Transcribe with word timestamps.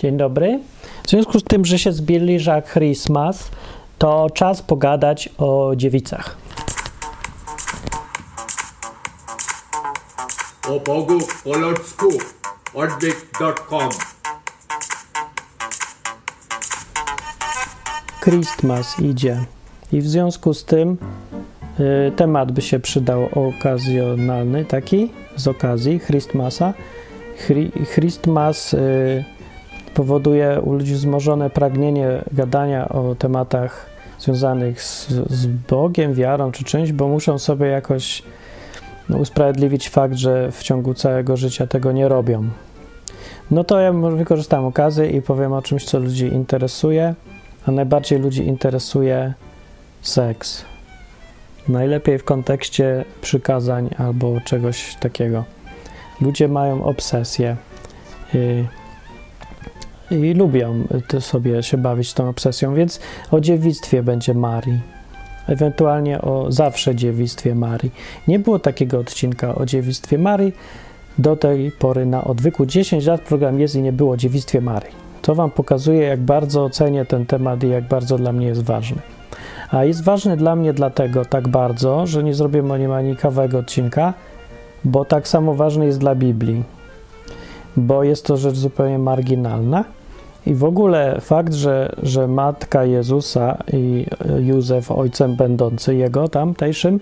Dzień 0.00 0.16
dobry. 0.16 0.60
W 1.02 1.10
związku 1.10 1.40
z 1.40 1.44
tym, 1.44 1.64
że 1.64 1.78
się 1.78 1.92
zbliża 1.92 2.62
Christmas, 2.62 3.50
to 3.98 4.26
czas 4.34 4.62
pogadać 4.62 5.28
o 5.38 5.72
dziewicach. 5.76 6.36
O 10.68 10.80
Bogu 10.80 11.18
po 11.44 11.58
ludzku 11.58 12.08
odwyk.com 12.74 13.88
Christmas 18.24 19.00
idzie 19.00 19.44
i 19.92 20.00
w 20.00 20.08
związku 20.08 20.54
z 20.54 20.64
tym 20.64 20.96
y, 21.80 22.12
temat 22.16 22.52
by 22.52 22.62
się 22.62 22.80
przydał 22.80 23.28
okazjonalny, 23.48 24.64
taki 24.64 25.12
z 25.36 25.48
okazji 25.48 26.00
Christmasa. 26.00 26.74
Chri, 27.36 27.72
Christmas 27.94 28.74
y, 28.74 29.24
powoduje 29.94 30.60
u 30.60 30.72
ludzi 30.72 30.94
wzmożone 30.94 31.50
pragnienie 31.50 32.22
gadania 32.32 32.88
o 32.88 33.14
tematach 33.14 33.86
związanych 34.18 34.82
z, 34.82 35.08
z 35.30 35.46
Bogiem, 35.46 36.14
wiarą 36.14 36.52
czy 36.52 36.64
czymś, 36.64 36.92
bo 36.92 37.08
muszą 37.08 37.38
sobie 37.38 37.66
jakoś 37.66 38.22
no, 39.08 39.16
usprawiedliwić 39.18 39.88
fakt, 39.88 40.14
że 40.14 40.52
w 40.52 40.62
ciągu 40.62 40.94
całego 40.94 41.36
życia 41.36 41.66
tego 41.66 41.92
nie 41.92 42.08
robią. 42.08 42.48
No 43.50 43.64
to 43.64 43.80
ja 43.80 43.92
wykorzystam 43.92 44.64
okazję 44.64 45.10
i 45.10 45.22
powiem 45.22 45.52
o 45.52 45.62
czymś, 45.62 45.84
co 45.84 45.98
ludzi 45.98 46.26
interesuje, 46.26 47.14
a 47.66 47.70
najbardziej 47.70 48.18
ludzi 48.18 48.46
interesuje 48.46 49.34
seks. 50.02 50.64
Najlepiej 51.68 52.18
w 52.18 52.24
kontekście 52.24 53.04
przykazań 53.20 53.90
albo 53.98 54.40
czegoś 54.44 54.94
takiego. 54.94 55.44
Ludzie 56.20 56.48
mają 56.48 56.84
obsesję 56.84 57.56
i, 58.34 58.64
i 60.10 60.34
lubią 60.34 60.86
sobie 61.20 61.62
się 61.62 61.76
bawić 61.76 62.14
tą 62.14 62.28
obsesją, 62.28 62.74
więc 62.74 63.00
o 63.30 63.40
dziewictwie 63.40 64.02
będzie 64.02 64.34
Marii 64.34 64.80
ewentualnie 65.50 66.22
o 66.22 66.52
zawsze 66.52 66.94
dziewictwie 66.94 67.54
Marii. 67.54 67.92
Nie 68.28 68.38
było 68.38 68.58
takiego 68.58 68.98
odcinka 68.98 69.54
o 69.54 69.66
dziewictwie 69.66 70.18
Marii 70.18 70.52
do 71.18 71.36
tej 71.36 71.72
pory 71.72 72.06
na 72.06 72.24
odwyku. 72.24 72.66
10 72.66 73.06
lat 73.06 73.20
program 73.20 73.60
jest 73.60 73.74
i 73.74 73.82
nie 73.82 73.92
było 73.92 74.12
o 74.12 74.16
dziewictwie 74.16 74.60
Marii. 74.60 75.10
To 75.22 75.34
Wam 75.34 75.50
pokazuje, 75.50 76.02
jak 76.02 76.20
bardzo 76.20 76.64
ocenię 76.64 77.04
ten 77.04 77.26
temat 77.26 77.64
i 77.64 77.68
jak 77.68 77.84
bardzo 77.84 78.18
dla 78.18 78.32
mnie 78.32 78.46
jest 78.46 78.62
ważny. 78.62 78.98
A 79.70 79.84
jest 79.84 80.04
ważny 80.04 80.36
dla 80.36 80.56
mnie 80.56 80.72
dlatego 80.72 81.24
tak 81.24 81.48
bardzo, 81.48 82.06
że 82.06 82.24
nie 82.24 82.34
zrobię 82.34 82.72
o 82.72 82.76
nim 82.76 82.92
ani 82.92 83.16
kawałego 83.16 83.58
odcinka, 83.58 84.14
bo 84.84 85.04
tak 85.04 85.28
samo 85.28 85.54
ważny 85.54 85.86
jest 85.86 85.98
dla 85.98 86.14
Biblii, 86.14 86.62
bo 87.76 88.04
jest 88.04 88.26
to 88.26 88.36
rzecz 88.36 88.56
zupełnie 88.56 88.98
marginalna 88.98 89.84
i 90.46 90.54
w 90.54 90.64
ogóle 90.64 91.20
fakt, 91.20 91.54
że, 91.54 91.96
że 92.02 92.28
matka 92.28 92.84
Jezusa 92.84 93.58
i 93.72 94.06
Józef, 94.38 94.90
ojcem 94.90 95.36
będący 95.36 95.94
jego 95.94 96.28
tamtejszym, 96.28 97.00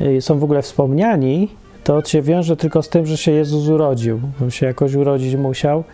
y, 0.00 0.20
są 0.20 0.38
w 0.38 0.44
ogóle 0.44 0.62
wspomniani, 0.62 1.48
to 1.84 2.04
się 2.04 2.22
wiąże 2.22 2.56
tylko 2.56 2.82
z 2.82 2.88
tym, 2.88 3.06
że 3.06 3.16
się 3.16 3.32
Jezus 3.32 3.68
urodził. 3.68 4.20
On 4.42 4.50
się 4.50 4.66
jakoś 4.66 4.94
urodzić 4.94 5.36
musiał, 5.36 5.84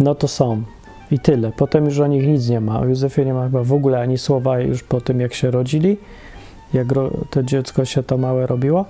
no 0.00 0.14
to 0.14 0.28
są. 0.28 0.62
I 1.10 1.18
tyle. 1.18 1.52
Potem 1.56 1.84
już 1.84 1.98
o 1.98 2.06
nich 2.06 2.26
nic 2.26 2.48
nie 2.48 2.60
ma. 2.60 2.80
O 2.80 2.84
Józefie 2.84 3.24
nie 3.24 3.34
ma 3.34 3.44
chyba 3.44 3.62
w 3.62 3.72
ogóle 3.72 4.00
ani 4.00 4.18
słowa 4.18 4.60
już 4.60 4.82
po 4.82 5.00
tym, 5.00 5.20
jak 5.20 5.34
się 5.34 5.50
rodzili, 5.50 5.96
jak 6.74 6.86
to 7.30 7.42
dziecko 7.42 7.84
się 7.84 8.02
to 8.02 8.18
małe 8.18 8.46
robiło. 8.46 8.84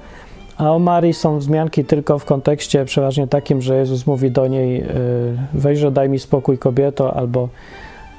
A 0.57 0.73
o 0.73 0.79
Marii 0.79 1.13
są 1.13 1.39
wzmianki 1.39 1.85
tylko 1.85 2.19
w 2.19 2.25
kontekście 2.25 2.85
przeważnie 2.85 3.27
takim, 3.27 3.63
że 3.63 3.77
Jezus 3.77 4.07
mówi 4.07 4.31
do 4.31 4.47
niej: 4.47 4.83
y, 4.83 4.87
Wejrze, 5.55 5.91
daj 5.91 6.09
mi 6.09 6.19
spokój, 6.19 6.59
kobieto, 6.59 7.17
albo, 7.17 7.49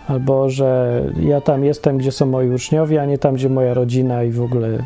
albo 0.07 0.49
że 0.49 1.01
ja 1.19 1.41
tam 1.41 1.65
jestem, 1.65 1.97
gdzie 1.97 2.11
są 2.11 2.25
moi 2.25 2.49
uczniowie, 2.49 3.01
a 3.01 3.05
nie 3.05 3.17
tam, 3.17 3.35
gdzie 3.35 3.49
moja 3.49 3.73
rodzina 3.73 4.23
i 4.23 4.31
w 4.31 4.41
ogóle 4.41 4.77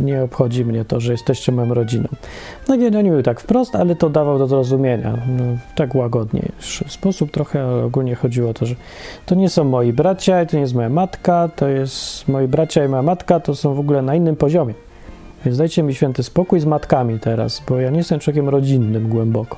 nie 0.00 0.22
obchodzi 0.22 0.64
mnie 0.64 0.84
to, 0.84 1.00
że 1.00 1.12
jesteście 1.12 1.52
moją 1.52 1.74
rodziną. 1.74 2.08
No 2.68 2.76
nie, 2.76 2.90
no 2.90 3.02
nie 3.02 3.10
mówił 3.10 3.22
tak 3.22 3.40
wprost, 3.40 3.76
ale 3.76 3.96
to 3.96 4.10
dawał 4.10 4.38
do 4.38 4.46
zrozumienia, 4.46 5.18
no, 5.38 5.44
tak 5.74 5.94
łagodnie. 5.94 6.42
W 6.58 6.92
sposób 6.92 7.30
trochę 7.30 7.64
ale 7.64 7.84
ogólnie 7.84 8.14
chodziło 8.14 8.50
o 8.50 8.54
to, 8.54 8.66
że 8.66 8.74
to 9.26 9.34
nie 9.34 9.48
są 9.48 9.64
moi 9.64 9.92
bracia, 9.92 10.46
to 10.46 10.56
nie 10.56 10.62
jest 10.62 10.74
moja 10.74 10.88
matka, 10.88 11.48
to 11.56 11.68
jest 11.68 12.28
moi 12.28 12.48
bracia 12.48 12.84
i 12.84 12.88
moja 12.88 13.02
matka, 13.02 13.40
to 13.40 13.54
są 13.54 13.74
w 13.74 13.80
ogóle 13.80 14.02
na 14.02 14.14
innym 14.14 14.36
poziomie. 14.36 14.74
Więc 15.44 15.58
dajcie 15.58 15.82
mi 15.82 15.94
święty 15.94 16.22
spokój 16.22 16.60
z 16.60 16.64
matkami 16.64 17.18
teraz, 17.20 17.62
bo 17.68 17.80
ja 17.80 17.90
nie 17.90 17.98
jestem 17.98 18.20
człowiekiem 18.20 18.48
rodzinnym 18.48 19.08
głęboko. 19.08 19.56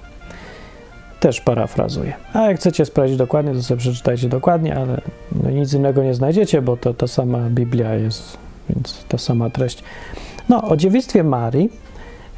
Też 1.21 1.41
parafrazuję. 1.41 2.15
A 2.33 2.41
jak 2.41 2.57
chcecie 2.57 2.85
sprawdzić 2.85 3.17
dokładnie, 3.17 3.53
to 3.55 3.63
sobie 3.63 3.79
przeczytajcie 3.79 4.29
dokładnie, 4.29 4.77
ale 4.77 5.01
no 5.43 5.51
nic 5.51 5.73
innego 5.73 6.03
nie 6.03 6.15
znajdziecie, 6.15 6.63
bo 6.63 6.77
to 6.77 6.95
ta 6.95 7.07
sama 7.07 7.39
Biblia 7.51 7.95
jest, 7.95 8.39
więc 8.71 9.05
ta 9.09 9.19
sama 9.19 9.51
treść. 9.51 9.85
No, 10.49 10.69
o 10.69 10.77
dziewictwie 10.77 11.25
Marii 11.25 11.71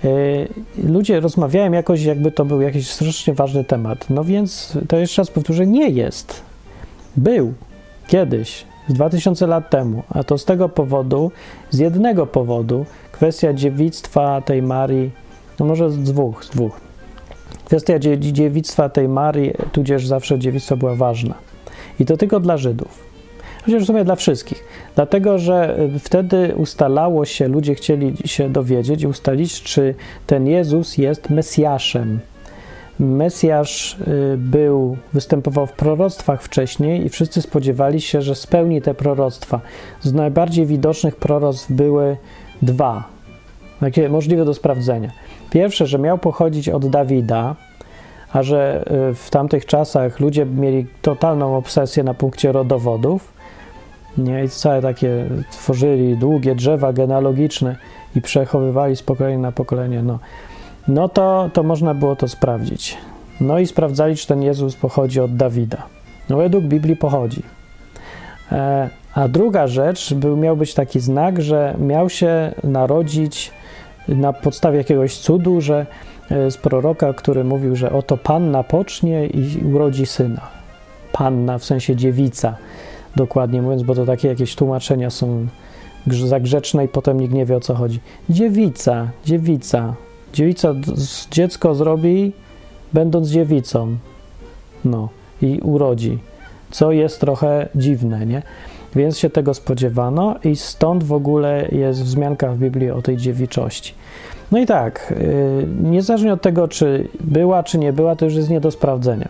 yy, 0.05 0.49
ludzie 0.85 1.21
rozmawiają 1.21 1.73
jakoś, 1.73 2.03
jakby 2.03 2.31
to 2.31 2.45
był 2.45 2.61
jakiś 2.61 2.91
strasznie 2.91 3.35
ważny 3.35 3.65
temat. 3.65 4.11
No 4.11 4.25
więc 4.25 4.79
to 4.89 4.97
jeszcze 4.97 5.23
raz 5.23 5.31
powtórzę, 5.31 5.67
nie 5.67 5.89
jest. 5.89 6.43
Był 7.17 7.55
kiedyś, 8.07 8.65
z 8.89 8.93
2000 8.93 9.47
lat 9.47 9.71
temu, 9.71 10.03
a 10.09 10.25
to 10.25 10.39
z 10.39 10.45
tego 10.45 10.69
powodu, 10.69 11.33
z 11.71 11.79
jednego 11.79 12.27
powodu, 12.27 12.87
kwestia 13.17 13.53
dziewictwa 13.53 14.41
tej 14.41 14.63
Marii, 14.63 15.11
no 15.61 15.67
może 15.67 15.91
z 15.91 15.99
dwóch, 15.99 16.45
z 16.45 16.51
dwóch. 16.51 16.81
Kwestia 17.65 17.99
dziewictwa 17.99 18.89
tej 18.89 19.09
Marii, 19.09 19.53
tudzież 19.73 20.07
zawsze 20.07 20.39
dziewictwo 20.39 20.77
była 20.77 20.95
ważna. 20.95 21.35
I 22.01 22.05
to 22.05 22.17
tylko 22.17 22.41
dla 22.41 22.57
Żydów. 22.57 23.07
Chociaż 23.65 23.83
w 23.83 23.87
sumie 23.87 24.05
dla 24.05 24.17
wszystkich. 24.17 24.65
Dlatego, 24.95 25.39
że 25.39 25.81
y, 25.97 25.99
wtedy 25.99 26.55
ustalało 26.57 27.25
się, 27.25 27.49
ludzie 27.49 27.75
chcieli 27.75 28.15
się 28.25 28.49
dowiedzieć 28.49 29.03
i 29.03 29.07
ustalić, 29.07 29.63
czy 29.63 29.95
ten 30.27 30.47
Jezus 30.47 30.99
jest 30.99 31.31
Mesjaszem. 31.31 32.21
Mesjasz 33.01 33.97
y, 34.01 34.37
był, 34.39 34.97
występował 35.13 35.67
w 35.67 35.73
proroctwach 35.73 36.43
wcześniej 36.43 37.07
i 37.07 37.09
wszyscy 37.09 37.43
spodziewali 37.43 38.01
się, 38.01 38.23
że 38.23 38.35
spełni 38.35 38.83
te 38.83 38.95
proroctwa. 38.95 39.61
Z 40.03 40.13
najbardziej 40.13 40.67
widocznych 40.67 41.17
proroctw 41.17 41.73
były 41.73 42.17
dwa, 42.63 43.05
takie 43.81 44.09
możliwe 44.09 44.45
do 44.45 44.55
sprawdzenia. 44.55 45.11
Pierwsze, 45.51 45.87
że 45.87 45.99
miał 45.99 46.19
pochodzić 46.19 46.69
od 46.69 46.87
Dawida, 46.89 47.55
a 48.33 48.43
że 48.43 48.85
y, 49.11 49.15
w 49.15 49.31
tamtych 49.31 49.67
czasach 49.67 50.21
ludzie 50.21 50.47
mieli 50.47 50.87
totalną 51.03 51.57
obsesję 51.57 52.03
na 52.03 52.15
punkcie 52.15 52.53
rodowodów, 52.53 53.37
nie, 54.19 54.45
i 54.45 54.49
całe 54.49 54.83
takie 54.83 55.27
tworzyli 55.51 56.17
długie 56.17 56.55
drzewa 56.55 56.93
genealogiczne 56.93 57.77
i 58.17 58.21
przechowywali 58.21 58.97
z 58.97 59.03
pokolenia 59.03 59.39
na 59.39 59.53
pokolenie, 59.53 60.03
no, 60.03 60.19
no 60.89 61.09
to, 61.09 61.51
to 61.53 61.63
można 61.63 61.95
było 61.95 62.17
to 62.17 62.29
sprawdzić. 62.29 62.97
No 63.41 63.59
i 63.59 63.67
sprawdzali, 63.67 64.17
czy 64.17 64.27
ten 64.27 64.43
Jezus 64.43 64.77
pochodzi 64.77 65.21
od 65.21 65.37
Dawida. 65.37 65.83
No 66.29 66.37
według 66.37 66.65
Biblii 66.65 66.97
pochodzi. 66.97 67.43
E, 68.53 68.91
a 69.17 69.29
druga 69.29 69.67
rzecz, 69.67 70.15
był, 70.15 70.37
miał 70.37 70.57
być 70.57 70.75
taki 70.75 71.01
znak, 71.01 71.43
że 71.43 71.75
miał 71.79 72.11
się 72.11 72.55
narodzić 72.65 73.51
na 74.09 74.33
podstawie 74.33 74.79
jakiegoś 74.79 75.19
cudu, 75.19 75.61
że 75.61 75.87
e, 76.31 76.51
z 76.51 76.57
proroka, 76.57 77.13
który 77.13 77.45
mówił, 77.45 77.77
że 77.77 77.93
oto 77.93 78.17
panna 78.17 78.63
pocznie 78.63 79.27
i 79.27 79.65
urodzi 79.75 80.07
syna. 80.07 80.41
Panna 81.13 81.59
w 81.59 81.65
sensie 81.65 81.97
dziewica, 81.97 82.57
dokładnie 83.17 83.63
mówiąc, 83.63 83.83
bo 83.83 83.95
to 83.95 84.07
takie 84.07 84.29
jakieś 84.29 84.57
tłumaczenia 84.57 85.11
są 85.11 85.47
zagrzeczne 86.07 86.85
i 86.85 86.89
potem 86.89 87.21
nikt 87.21 87.35
nie 87.35 87.47
wie 87.47 87.57
o 87.57 87.61
co 87.61 87.75
chodzi. 87.75 88.01
Dziewica, 88.31 89.09
dziewica. 89.25 89.95
Dziewica 90.33 90.75
dziecko 91.31 91.75
zrobi, 91.75 92.33
będąc 92.93 93.29
dziewicą. 93.29 93.97
No 94.85 95.09
i 95.43 95.61
urodzi, 95.63 96.19
co 96.71 96.93
jest 96.93 97.21
trochę 97.21 97.69
dziwne, 97.75 98.27
nie? 98.27 98.43
Więc 98.97 99.19
się 99.19 99.31
tego 99.31 99.55
spodziewano 99.55 100.35
i 100.45 100.57
stąd 100.57 101.05
w 101.05 101.13
ogóle 101.13 101.69
jest 101.73 102.03
wzmianka 102.03 102.53
w 102.53 102.59
Biblii 102.59 102.91
o 102.91 103.03
tej 103.03 103.17
dziewiczości. 103.17 103.95
No 104.53 104.59
i 104.59 104.67
tak, 104.67 105.15
yy, 105.21 105.91
niezależnie 105.91 106.33
od 106.33 106.43
tego, 106.43 106.69
czy 106.69 107.09
była, 107.21 107.63
czy 107.63 107.79
nie 107.79 107.93
była, 107.93 108.17
to 108.17 108.25
już 108.25 108.35
jest 108.35 108.51
nie 108.51 108.61
do 108.61 108.71
sprawdzenia. 108.71 109.29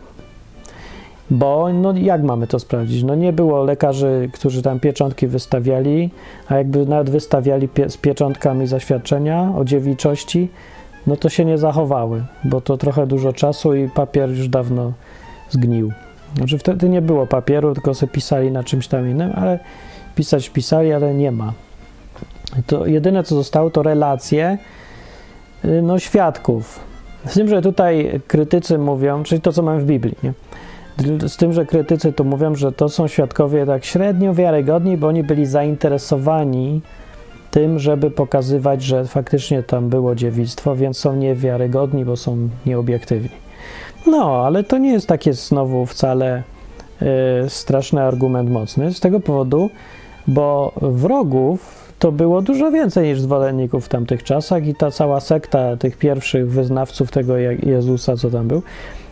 Bo 1.30 1.72
no 1.72 1.94
jak 1.96 2.22
mamy 2.22 2.46
to 2.46 2.58
sprawdzić? 2.58 3.02
No 3.02 3.14
nie 3.14 3.32
było 3.32 3.64
lekarzy, 3.64 4.30
którzy 4.32 4.62
tam 4.62 4.80
pieczątki 4.80 5.26
wystawiali, 5.26 6.10
a 6.48 6.56
jakby 6.56 6.86
nawet 6.86 7.10
wystawiali 7.10 7.68
pie 7.68 7.90
z 7.90 7.96
pieczątkami 7.96 8.66
zaświadczenia 8.66 9.52
o 9.56 9.64
dziewiczości, 9.64 10.48
no 11.06 11.16
to 11.16 11.28
się 11.28 11.44
nie 11.44 11.58
zachowały, 11.58 12.24
bo 12.44 12.60
to 12.60 12.76
trochę 12.76 13.06
dużo 13.06 13.32
czasu 13.32 13.74
i 13.74 13.88
papier 13.88 14.30
już 14.30 14.48
dawno 14.48 14.92
zgnił. 15.50 15.92
Znaczy 16.36 16.58
wtedy 16.58 16.88
nie 16.88 17.02
było 17.02 17.26
papieru, 17.26 17.74
tylko 17.74 17.94
sobie 17.94 18.12
pisali 18.12 18.50
na 18.50 18.64
czymś 18.64 18.88
tam 18.88 19.10
innym, 19.10 19.32
ale 19.34 19.58
pisać 20.14 20.50
pisali, 20.50 20.92
ale 20.92 21.14
nie 21.14 21.32
ma. 21.32 21.52
To 22.66 22.86
jedyne, 22.86 23.24
co 23.24 23.34
zostało, 23.34 23.70
to 23.70 23.82
relacje 23.82 24.58
no, 25.82 25.98
świadków. 25.98 26.80
Z 27.26 27.34
tym, 27.34 27.48
że 27.48 27.62
tutaj 27.62 28.20
krytycy 28.26 28.78
mówią, 28.78 29.22
czyli 29.22 29.40
to, 29.40 29.52
co 29.52 29.62
mamy 29.62 29.80
w 29.80 29.84
Biblii, 29.84 30.16
nie? 30.22 30.32
Z 31.28 31.36
tym, 31.36 31.52
że 31.52 31.66
krytycy 31.66 32.12
tu 32.12 32.24
mówią, 32.24 32.54
że 32.54 32.72
to 32.72 32.88
są 32.88 33.08
świadkowie 33.08 33.66
tak 33.66 33.84
średnio 33.84 34.34
wiarygodni, 34.34 34.96
bo 34.96 35.06
oni 35.06 35.22
byli 35.22 35.46
zainteresowani 35.46 36.80
tym, 37.50 37.78
żeby 37.78 38.10
pokazywać, 38.10 38.82
że 38.82 39.04
faktycznie 39.04 39.62
tam 39.62 39.88
było 39.88 40.14
dziewictwo, 40.14 40.76
więc 40.76 40.98
są 40.98 41.16
niewiarygodni, 41.16 42.04
bo 42.04 42.16
są 42.16 42.48
nieobiektywni. 42.66 43.45
No, 44.06 44.44
ale 44.46 44.64
to 44.64 44.78
nie 44.78 44.92
jest 44.92 45.06
takie 45.06 45.32
znowu 45.32 45.86
wcale 45.86 46.42
y, 47.02 47.50
straszny 47.50 48.02
argument 48.02 48.50
mocny, 48.50 48.94
z 48.94 49.00
tego 49.00 49.20
powodu, 49.20 49.70
bo 50.26 50.72
wrogów 50.82 51.86
to 51.98 52.12
było 52.12 52.42
dużo 52.42 52.70
więcej 52.70 53.08
niż 53.08 53.20
zwolenników 53.20 53.86
w 53.86 53.88
tamtych 53.88 54.22
czasach 54.22 54.66
i 54.66 54.74
ta 54.74 54.90
cała 54.90 55.20
sekta 55.20 55.76
tych 55.76 55.98
pierwszych 55.98 56.50
wyznawców 56.50 57.10
tego 57.10 57.36
Jezusa, 57.62 58.16
co 58.16 58.30
tam 58.30 58.48
był, 58.48 58.62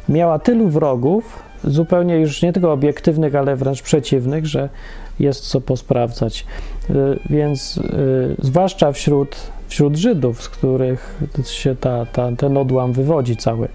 miała 0.08 0.38
tylu 0.38 0.68
wrogów, 0.68 1.42
zupełnie 1.64 2.16
już 2.16 2.42
nie 2.42 2.52
tylko 2.52 2.72
obiektywnych, 2.72 3.34
ale 3.34 3.56
wręcz 3.56 3.82
przeciwnych, 3.82 4.46
że 4.46 4.68
jest 5.20 5.48
co 5.48 5.60
posprawdzać. 5.60 6.46
Y, 6.90 6.94
więc 7.30 7.76
y, 7.76 8.36
zwłaszcza 8.38 8.92
wśród, 8.92 9.36
wśród 9.68 9.96
Żydów, 9.96 10.42
z 10.42 10.48
których 10.48 11.20
się 11.44 11.76
ta, 11.76 12.06
ta, 12.06 12.32
ten 12.36 12.56
odłam 12.56 12.92
wywodzi 12.92 13.36
cały, 13.36 13.68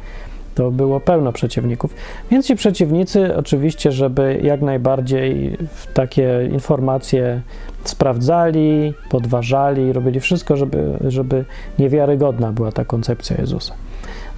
to 0.59 0.71
było 0.71 0.99
pełno 0.99 1.31
przeciwników. 1.31 1.93
Więc 2.31 2.47
ci 2.47 2.55
przeciwnicy, 2.55 3.35
oczywiście, 3.35 3.91
żeby 3.91 4.39
jak 4.43 4.61
najbardziej 4.61 5.57
takie 5.93 6.49
informacje 6.51 7.41
sprawdzali, 7.83 8.93
podważali, 9.09 9.93
robili 9.93 10.19
wszystko, 10.19 10.57
żeby, 10.57 10.97
żeby 11.07 11.45
niewiarygodna 11.79 12.51
była 12.51 12.71
ta 12.71 12.85
koncepcja 12.85 13.37
Jezusa. 13.39 13.73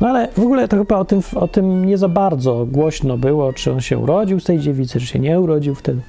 No 0.02 0.08
ale 0.08 0.28
w 0.28 0.40
ogóle 0.40 0.68
to 0.68 0.78
chyba 0.78 0.98
o 0.98 1.06
tym, 1.06 1.22
o 1.36 1.48
tym 1.48 1.86
nie 1.86 1.98
za 1.98 2.08
bardzo 2.08 2.66
głośno 2.72 3.18
było, 3.18 3.54
czy 3.54 3.72
on 3.72 3.82
się 3.82 3.98
urodził 3.98 4.40
z 4.40 4.44
tej 4.44 4.60
dziewicy, 4.60 5.00
czy 5.00 5.06
się 5.06 5.20
nie 5.20 5.40
urodził 5.40 5.76
wtedy. 5.76 6.02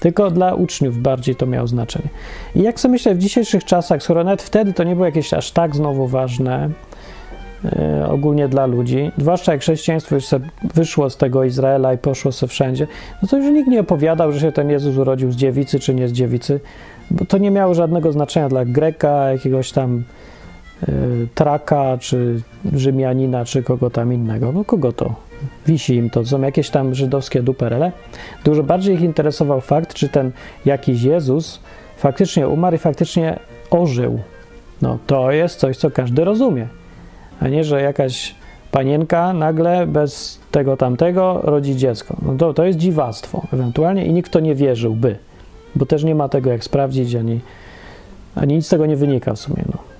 Tylko 0.00 0.30
dla 0.30 0.54
uczniów 0.54 0.98
bardziej 0.98 1.36
to 1.36 1.46
miało 1.46 1.66
znaczenie. 1.66 2.08
I 2.54 2.62
jak 2.62 2.80
sobie 2.80 2.92
myślę, 2.92 3.14
w 3.14 3.18
dzisiejszych 3.18 3.64
czasach, 3.64 4.02
skoro 4.02 4.24
nawet 4.24 4.42
wtedy 4.42 4.72
to 4.72 4.84
nie 4.84 4.94
było 4.94 5.06
jakieś 5.06 5.34
aż 5.34 5.50
tak 5.50 5.76
znowu 5.76 6.06
ważne, 6.06 6.70
yy, 7.64 7.70
ogólnie 8.08 8.48
dla 8.48 8.66
ludzi, 8.66 9.12
zwłaszcza 9.18 9.52
jak 9.52 9.60
chrześcijaństwo 9.60 10.14
już 10.14 10.24
wyszło 10.74 11.10
z 11.10 11.16
tego 11.16 11.44
Izraela 11.44 11.94
i 11.94 11.98
poszło 11.98 12.32
sobie 12.32 12.50
wszędzie, 12.50 12.86
no 13.22 13.28
to 13.28 13.36
już 13.36 13.52
nikt 13.52 13.68
nie 13.68 13.80
opowiadał, 13.80 14.32
że 14.32 14.40
się 14.40 14.52
ten 14.52 14.70
Jezus 14.70 14.96
urodził 14.96 15.32
z 15.32 15.36
dziewicy 15.36 15.80
czy 15.80 15.94
nie 15.94 16.08
z 16.08 16.12
dziewicy, 16.12 16.60
bo 17.10 17.24
to 17.24 17.38
nie 17.38 17.50
miało 17.50 17.74
żadnego 17.74 18.12
znaczenia 18.12 18.48
dla 18.48 18.64
Greka, 18.64 19.30
jakiegoś 19.32 19.72
tam 19.72 20.04
yy, 20.88 20.94
Traka, 21.34 21.98
czy 22.00 22.42
Rzymianina, 22.72 23.44
czy 23.44 23.62
kogo 23.62 23.90
tam 23.90 24.12
innego. 24.12 24.52
No 24.52 24.64
kogo 24.64 24.92
to 24.92 25.14
wisi 25.66 25.94
im 25.94 26.10
to, 26.10 26.24
są 26.24 26.40
jakieś 26.40 26.70
tam 26.70 26.94
żydowskie 26.94 27.42
duperele. 27.42 27.92
Dużo 28.44 28.62
bardziej 28.62 28.94
ich 28.94 29.00
interesował 29.00 29.60
fakt, 29.60 29.94
czy 29.94 30.08
ten 30.08 30.32
jakiś 30.64 31.02
Jezus 31.02 31.60
faktycznie 31.96 32.48
umarł 32.48 32.76
i 32.76 32.78
faktycznie 32.78 33.38
ożył. 33.70 34.20
No 34.82 34.98
to 35.06 35.30
jest 35.30 35.58
coś, 35.58 35.76
co 35.76 35.90
każdy 35.90 36.24
rozumie, 36.24 36.66
a 37.40 37.48
nie, 37.48 37.64
że 37.64 37.82
jakaś 37.82 38.34
panienka 38.72 39.32
nagle 39.32 39.86
bez 39.86 40.40
tego 40.50 40.76
tamtego 40.76 41.40
rodzi 41.42 41.76
dziecko. 41.76 42.16
No 42.22 42.34
to, 42.34 42.54
to 42.54 42.64
jest 42.64 42.78
dziwactwo 42.78 43.42
ewentualnie 43.52 44.06
i 44.06 44.12
nikt 44.12 44.32
to 44.32 44.40
nie 44.40 44.54
wierzyłby, 44.54 45.16
bo 45.74 45.86
też 45.86 46.04
nie 46.04 46.14
ma 46.14 46.28
tego 46.28 46.50
jak 46.50 46.64
sprawdzić, 46.64 47.14
ani, 47.14 47.40
ani 48.34 48.54
nic 48.54 48.66
z 48.66 48.68
tego 48.68 48.86
nie 48.86 48.96
wynika 48.96 49.34
w 49.34 49.38
sumie. 49.38 49.62
No. 49.72 49.90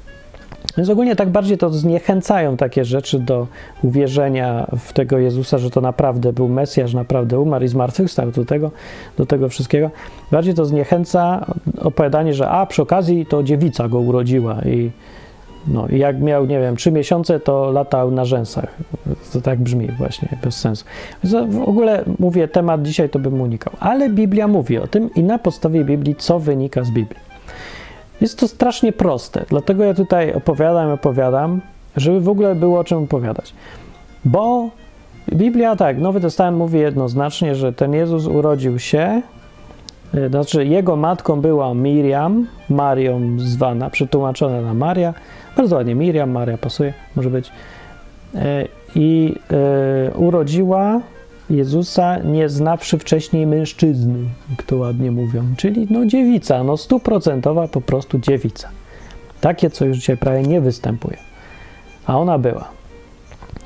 Więc 0.77 0.91
ogólnie 0.91 1.17
tak 1.17 1.29
bardziej 1.31 1.59
to 1.59 1.71
zniechęcają 1.71 2.57
takie 2.57 2.85
rzeczy 2.85 3.19
do 3.19 3.47
uwierzenia 3.83 4.67
w 4.79 4.93
tego 4.93 5.19
Jezusa, 5.19 5.59
że 5.59 5.71
to 5.71 5.81
naprawdę 5.81 6.33
był 6.33 6.49
Mesjasz, 6.49 6.95
naprawdę 6.95 7.41
umarł 7.41 7.65
i 7.65 7.69
zmartwychwstał 7.69 8.31
do 8.31 8.45
tego, 8.45 8.71
do 9.17 9.27
tego 9.27 9.49
wszystkiego. 9.49 9.91
Bardziej 10.31 10.55
to 10.55 10.65
zniechęca 10.65 11.47
opowiadanie, 11.79 12.35
że 12.35 12.49
a 12.49 12.67
przy 12.67 12.83
okazji 12.83 13.27
to 13.27 13.43
dziewica 13.43 13.89
go 13.89 14.01
urodziła 14.01 14.63
i 14.63 14.91
no, 15.67 15.87
jak 15.89 16.21
miał, 16.21 16.47
nie 16.47 16.61
wiem, 16.61 16.77
trzy 16.77 16.93
miesiące, 16.93 17.41
to 17.41 17.71
latał 17.71 18.11
na 18.11 18.25
rzęsach. 18.25 18.77
To 19.33 19.41
tak 19.41 19.61
brzmi 19.61 19.89
właśnie, 19.99 20.29
bez 20.43 20.57
sensu. 20.57 20.85
W 21.49 21.69
ogóle 21.69 22.05
mówię, 22.19 22.49
temat 22.49 22.83
dzisiaj 22.83 23.09
to 23.09 23.19
bym 23.19 23.41
unikał. 23.41 23.73
Ale 23.81 24.11
Biblia 24.11 24.49
mówi 24.49 24.79
o 24.79 24.87
tym 24.87 25.11
i 25.15 25.23
na 25.23 25.39
podstawie 25.39 25.85
Biblii, 25.85 26.17
co 26.17 26.39
wynika 26.39 26.85
z 26.85 26.91
Biblii. 26.91 27.21
Jest 28.21 28.39
to 28.39 28.49
strasznie 28.49 28.93
proste, 28.93 29.45
dlatego 29.49 29.85
ja 29.85 29.95
tutaj 29.95 30.33
opowiadam, 30.35 30.91
opowiadam, 30.91 31.61
żeby 31.97 32.21
w 32.21 32.29
ogóle 32.29 32.55
było 32.55 32.81
o 32.81 32.85
czym 32.85 32.99
opowiadać. 32.99 33.55
Bo 34.25 34.71
Biblia, 35.33 35.77
tak, 35.77 35.99
Nowy 35.99 36.21
Testament 36.21 36.59
mówi 36.59 36.79
jednoznacznie, 36.79 37.55
że 37.55 37.73
ten 37.73 37.93
Jezus 37.93 38.27
urodził 38.27 38.79
się, 38.79 39.23
e, 40.15 40.29
znaczy 40.29 40.67
jego 40.67 40.97
matką 40.97 41.41
była 41.41 41.75
Miriam, 41.75 42.47
Marią 42.69 43.21
zwana, 43.39 43.91
przetłumaczona 43.91 44.61
na 44.61 44.75
Maria, 44.75 45.15
bardzo 45.57 45.77
ładnie 45.77 45.95
Miriam, 45.95 46.31
Maria 46.31 46.59
pasuje, 46.59 46.95
może 47.17 47.31
być, 47.31 47.53
e, 48.35 48.69
i 48.95 49.35
e, 49.51 50.15
urodziła 50.15 51.01
Jezusa, 51.51 52.19
nie 52.19 52.49
znawszy 52.49 52.99
wcześniej 52.99 53.47
mężczyzny, 53.47 54.19
jak 54.51 54.63
to 54.63 54.77
ładnie 54.77 55.11
mówią, 55.11 55.45
czyli 55.57 55.87
no 55.91 56.07
dziewica, 56.07 56.65
no 56.65 56.77
stuprocentowa 56.77 57.69
po 57.69 57.81
prostu 57.81 58.19
dziewica. 58.19 58.69
Takie, 59.41 59.71
co 59.71 59.85
już 59.85 59.97
dzisiaj 59.97 60.17
prawie 60.17 60.43
nie 60.43 60.61
występuje. 60.61 61.17
A 62.07 62.19
ona 62.19 62.39
była. 62.39 62.69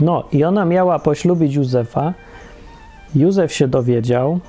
No 0.00 0.24
i 0.32 0.44
ona 0.44 0.64
miała 0.64 0.98
poślubić 0.98 1.54
Józefa. 1.54 2.14
Józef 3.14 3.52
się 3.52 3.68
dowiedział, 3.68 4.40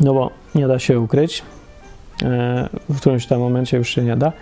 no 0.00 0.14
bo 0.14 0.30
nie 0.54 0.68
da 0.68 0.78
się 0.78 1.00
ukryć, 1.00 1.42
e, 2.22 2.68
w 2.88 3.00
którymś 3.00 3.26
tam 3.26 3.40
momencie 3.40 3.76
już 3.76 3.88
się 3.88 4.02
nie 4.02 4.16
da. 4.16 4.32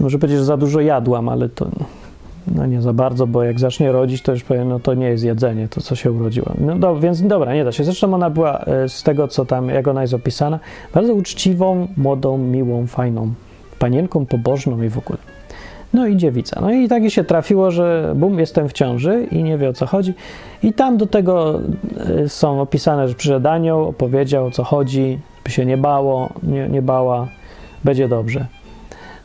Może 0.00 0.18
powiedzieć, 0.18 0.38
że 0.38 0.44
za 0.44 0.56
dużo 0.56 0.80
jadłam, 0.80 1.28
ale 1.28 1.48
to 1.48 1.66
no 2.54 2.66
nie 2.66 2.82
za 2.82 2.92
bardzo, 2.92 3.26
bo 3.26 3.42
jak 3.42 3.60
zacznie 3.60 3.92
rodzić, 3.92 4.22
to 4.22 4.32
już 4.32 4.44
powiem, 4.44 4.68
no 4.68 4.80
to 4.80 4.94
nie 4.94 5.06
jest 5.06 5.24
jedzenie, 5.24 5.68
to 5.68 5.80
co 5.80 5.94
się 5.94 6.12
urodziła. 6.12 6.52
No 6.60 6.78
do, 6.78 7.00
więc 7.00 7.22
dobra, 7.22 7.54
nie 7.54 7.64
da 7.64 7.72
się. 7.72 7.84
Zresztą 7.84 8.14
ona 8.14 8.30
była 8.30 8.58
e, 8.58 8.88
z 8.88 9.02
tego, 9.02 9.28
co 9.28 9.44
tam, 9.44 9.68
jak 9.68 9.88
ona 9.88 10.02
jest 10.02 10.14
opisana, 10.14 10.60
bardzo 10.94 11.14
uczciwą, 11.14 11.88
młodą, 11.96 12.38
miłą, 12.38 12.86
fajną 12.86 13.32
panienką, 13.78 14.26
pobożną 14.26 14.82
i 14.82 14.88
w 14.88 14.98
ogóle. 14.98 15.18
No 15.92 16.06
i 16.06 16.16
dziewica. 16.16 16.60
No 16.60 16.72
i 16.72 16.88
tak 16.88 17.10
się 17.10 17.24
trafiło, 17.24 17.70
że 17.70 18.12
bum, 18.16 18.38
jestem 18.38 18.68
w 18.68 18.72
ciąży 18.72 19.26
i 19.30 19.42
nie 19.42 19.58
wie 19.58 19.68
o 19.68 19.72
co 19.72 19.86
chodzi. 19.86 20.14
I 20.62 20.72
tam 20.72 20.96
do 20.96 21.06
tego 21.06 21.60
e, 22.24 22.28
są 22.28 22.60
opisane, 22.60 23.08
że 23.08 23.14
przyszedł 23.14 23.48
anioł, 23.48 23.88
opowiedział 23.88 24.46
o 24.46 24.50
co 24.50 24.64
chodzi, 24.64 25.18
by 25.44 25.50
się 25.50 25.66
nie 25.66 25.76
bało, 25.76 26.28
nie, 26.42 26.68
nie 26.68 26.82
bała, 26.82 27.28
będzie 27.84 28.08
dobrze. 28.08 28.46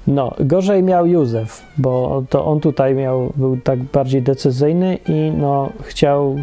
No, 0.08 0.34
gorzej 0.40 0.84
miał 0.84 1.06
Józef, 1.06 1.64
bo 1.78 2.24
to 2.30 2.46
on 2.46 2.60
tutaj 2.60 2.96
miał, 2.96 3.34
był 3.36 3.58
tak 3.58 3.84
bardziej 3.84 4.22
decyzyjny 4.22 4.98
i 5.08 5.32
no, 5.38 5.70
chciał 5.82 6.36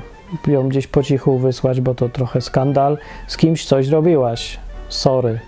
ją 0.46 0.68
gdzieś 0.68 0.86
po 0.86 1.02
cichu 1.02 1.38
wysłać, 1.38 1.80
bo 1.80 1.94
to 1.94 2.08
trochę 2.08 2.40
skandal. 2.40 2.98
Z 3.26 3.36
kimś 3.36 3.64
coś 3.64 3.88
robiłaś, 3.88 4.58
sorry. 4.88 5.40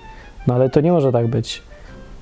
No 0.46 0.54
ale 0.54 0.70
to 0.70 0.80
nie 0.80 0.92
może 0.92 1.12
tak 1.12 1.26
być. 1.26 1.62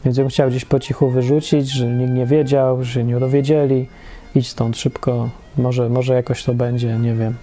Więc 0.04 0.18
ją 0.18 0.28
chciał 0.28 0.50
gdzieś 0.50 0.64
po 0.64 0.80
cichu 0.80 1.10
wyrzucić, 1.10 1.70
że 1.70 1.86
nikt 1.86 2.12
nie 2.12 2.26
wiedział, 2.26 2.84
że 2.84 3.04
nie 3.04 3.20
dowiedzieli. 3.20 3.88
Idź 4.34 4.48
stąd 4.48 4.76
szybko, 4.76 5.28
może, 5.58 5.88
może 5.88 6.14
jakoś 6.14 6.44
to 6.44 6.54
będzie, 6.54 6.98
nie 6.98 7.14
wiem. 7.14 7.34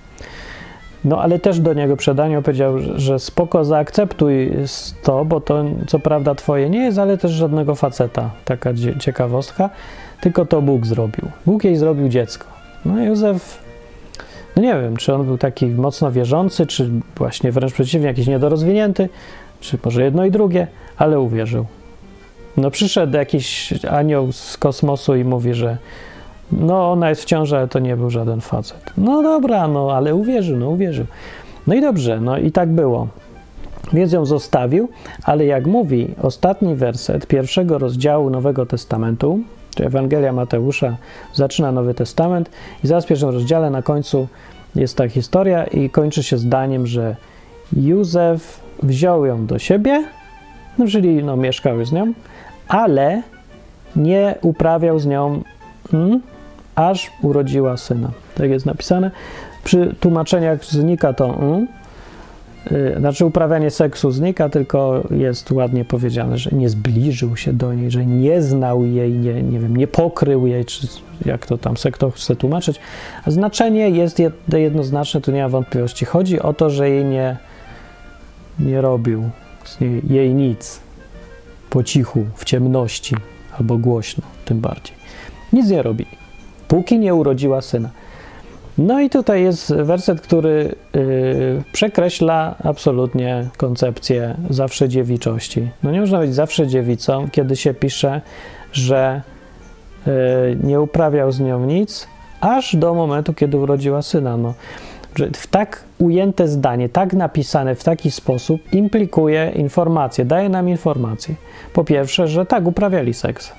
No 1.05 1.21
ale 1.21 1.39
też 1.39 1.59
do 1.59 1.73
niego 1.73 1.97
przedaniu 1.97 2.41
powiedział, 2.41 2.73
że 2.95 3.19
spoko, 3.19 3.65
zaakceptuj 3.65 4.51
to, 5.03 5.25
bo 5.25 5.41
to 5.41 5.65
co 5.87 5.99
prawda 5.99 6.35
twoje 6.35 6.69
nie 6.69 6.79
jest, 6.79 6.97
ale 6.97 7.17
też 7.17 7.31
żadnego 7.31 7.75
faceta. 7.75 8.29
Taka 8.45 8.69
ciekawostka. 8.99 9.69
Tylko 10.21 10.45
to 10.45 10.61
Bóg 10.61 10.85
zrobił. 10.85 11.25
Bóg 11.45 11.63
jej 11.63 11.75
zrobił 11.75 12.09
dziecko. 12.09 12.47
No 12.85 13.03
Józef, 13.03 13.59
no 14.55 14.61
nie 14.61 14.73
wiem, 14.73 14.97
czy 14.97 15.13
on 15.13 15.25
był 15.25 15.37
taki 15.37 15.65
mocno 15.65 16.11
wierzący, 16.11 16.65
czy 16.65 16.89
właśnie 17.15 17.51
wręcz 17.51 17.73
przeciwnie, 17.73 18.07
jakiś 18.07 18.27
niedorozwinięty, 18.27 19.09
czy 19.59 19.77
może 19.85 20.03
jedno 20.03 20.25
i 20.25 20.31
drugie, 20.31 20.67
ale 20.97 21.19
uwierzył. 21.19 21.65
No 22.57 22.71
przyszedł 22.71 23.17
jakiś 23.17 23.73
anioł 23.85 24.31
z 24.31 24.57
kosmosu 24.57 25.15
i 25.15 25.23
mówi, 25.23 25.53
że 25.53 25.77
no, 26.51 26.91
ona 26.91 27.09
jest 27.09 27.21
w 27.21 27.25
ciąży, 27.25 27.57
ale 27.57 27.67
to 27.67 27.79
nie 27.79 27.97
był 27.97 28.09
żaden 28.09 28.41
facet. 28.41 28.93
No 28.97 29.23
dobra, 29.23 29.67
no, 29.67 29.91
ale 29.91 30.15
uwierzył, 30.15 30.57
no 30.57 30.69
uwierzył. 30.69 31.05
No 31.67 31.73
i 31.73 31.81
dobrze, 31.81 32.21
no 32.21 32.37
i 32.37 32.51
tak 32.51 32.69
było. 32.69 33.07
Więc 33.93 34.13
ją 34.13 34.25
zostawił, 34.25 34.89
ale 35.23 35.45
jak 35.45 35.67
mówi 35.67 36.07
ostatni 36.21 36.75
werset 36.75 37.27
pierwszego 37.27 37.77
rozdziału 37.77 38.29
Nowego 38.29 38.65
Testamentu, 38.65 39.39
czy 39.75 39.85
Ewangelia 39.85 40.33
Mateusza 40.33 40.97
zaczyna 41.33 41.71
Nowy 41.71 41.93
Testament 41.93 42.49
i 42.83 42.87
zaraz 42.87 43.05
w 43.05 43.07
pierwszym 43.07 43.29
rozdziale 43.29 43.69
na 43.69 43.81
końcu 43.81 44.27
jest 44.75 44.97
ta 44.97 45.09
historia 45.09 45.63
i 45.63 45.89
kończy 45.89 46.23
się 46.23 46.37
zdaniem, 46.37 46.87
że 46.87 47.15
Józef 47.73 48.59
wziął 48.83 49.25
ją 49.25 49.45
do 49.45 49.59
siebie, 49.59 50.03
no, 50.77 50.87
czyli 50.87 51.23
no, 51.23 51.37
mieszkał 51.37 51.85
z 51.85 51.91
nią, 51.91 52.13
ale 52.67 53.21
nie 53.95 54.35
uprawiał 54.41 54.99
z 54.99 55.05
nią 55.05 55.41
hmm, 55.91 56.21
aż 56.75 57.11
urodziła 57.21 57.77
syna. 57.77 58.11
Tak 58.35 58.49
jest 58.49 58.65
napisane. 58.65 59.11
Przy 59.63 59.95
tłumaczeniach 59.99 60.65
znika 60.65 61.13
to 61.13 61.39
y, 62.71 62.95
znaczy 62.99 63.25
uprawianie 63.25 63.71
seksu 63.71 64.11
znika, 64.11 64.49
tylko 64.49 65.03
jest 65.11 65.51
ładnie 65.51 65.85
powiedziane, 65.85 66.37
że 66.37 66.49
nie 66.53 66.69
zbliżył 66.69 67.35
się 67.37 67.53
do 67.53 67.73
niej, 67.73 67.91
że 67.91 68.05
nie 68.05 68.41
znał 68.41 68.85
jej, 68.85 69.11
nie, 69.11 69.43
nie 69.43 69.59
wiem, 69.59 69.77
nie 69.77 69.87
pokrył 69.87 70.47
jej, 70.47 70.65
czy 70.65 70.87
jak 71.25 71.45
to 71.45 71.57
tam 71.57 71.77
se 71.77 71.91
kto 71.91 72.11
chce 72.11 72.35
tłumaczyć. 72.35 72.79
Znaczenie 73.27 73.89
jest 73.89 74.21
jednoznaczne, 74.53 75.21
tu 75.21 75.31
nie 75.31 75.41
ma 75.41 75.49
wątpliwości. 75.49 76.05
Chodzi 76.05 76.39
o 76.39 76.53
to, 76.53 76.69
że 76.69 76.89
jej 76.89 77.05
nie, 77.05 77.37
nie 78.59 78.81
robił 78.81 79.29
niej, 79.81 80.01
jej 80.09 80.33
nic 80.33 80.79
po 81.69 81.83
cichu, 81.83 82.25
w 82.35 82.45
ciemności 82.45 83.15
albo 83.59 83.77
głośno, 83.77 84.23
tym 84.45 84.59
bardziej. 84.59 84.95
Nic 85.53 85.69
nie 85.69 85.81
robi, 85.81 86.05
póki 86.71 86.99
nie 86.99 87.15
urodziła 87.15 87.61
syna. 87.61 87.89
No 88.77 88.99
i 88.99 89.09
tutaj 89.09 89.43
jest 89.43 89.75
werset, 89.75 90.21
który 90.21 90.75
yy, 90.93 91.63
przekreśla 91.71 92.55
absolutnie 92.63 93.47
koncepcję 93.57 94.35
zawsze 94.49 94.89
dziewiczości. 94.89 95.69
No 95.83 95.91
nie 95.91 95.99
można 95.99 96.19
być 96.19 96.35
zawsze 96.35 96.67
dziewicą, 96.67 97.27
kiedy 97.31 97.55
się 97.55 97.73
pisze, 97.73 98.21
że 98.73 99.21
yy, 100.05 100.13
nie 100.63 100.81
uprawiał 100.81 101.31
z 101.31 101.39
nią 101.39 101.65
nic, 101.65 102.07
aż 102.41 102.75
do 102.75 102.93
momentu, 102.93 103.33
kiedy 103.33 103.57
urodziła 103.57 104.01
syna. 104.01 104.37
No, 104.37 104.53
w 105.33 105.47
tak 105.47 105.83
ujęte 105.99 106.47
zdanie, 106.47 106.89
tak 106.89 107.13
napisane 107.13 107.75
w 107.75 107.83
taki 107.83 108.11
sposób 108.11 108.73
implikuje 108.73 109.51
informację, 109.55 110.25
daje 110.25 110.49
nam 110.49 110.69
informację. 110.69 111.35
Po 111.73 111.83
pierwsze, 111.83 112.27
że 112.27 112.45
tak, 112.45 112.67
uprawiali 112.67 113.13
seks. 113.13 113.51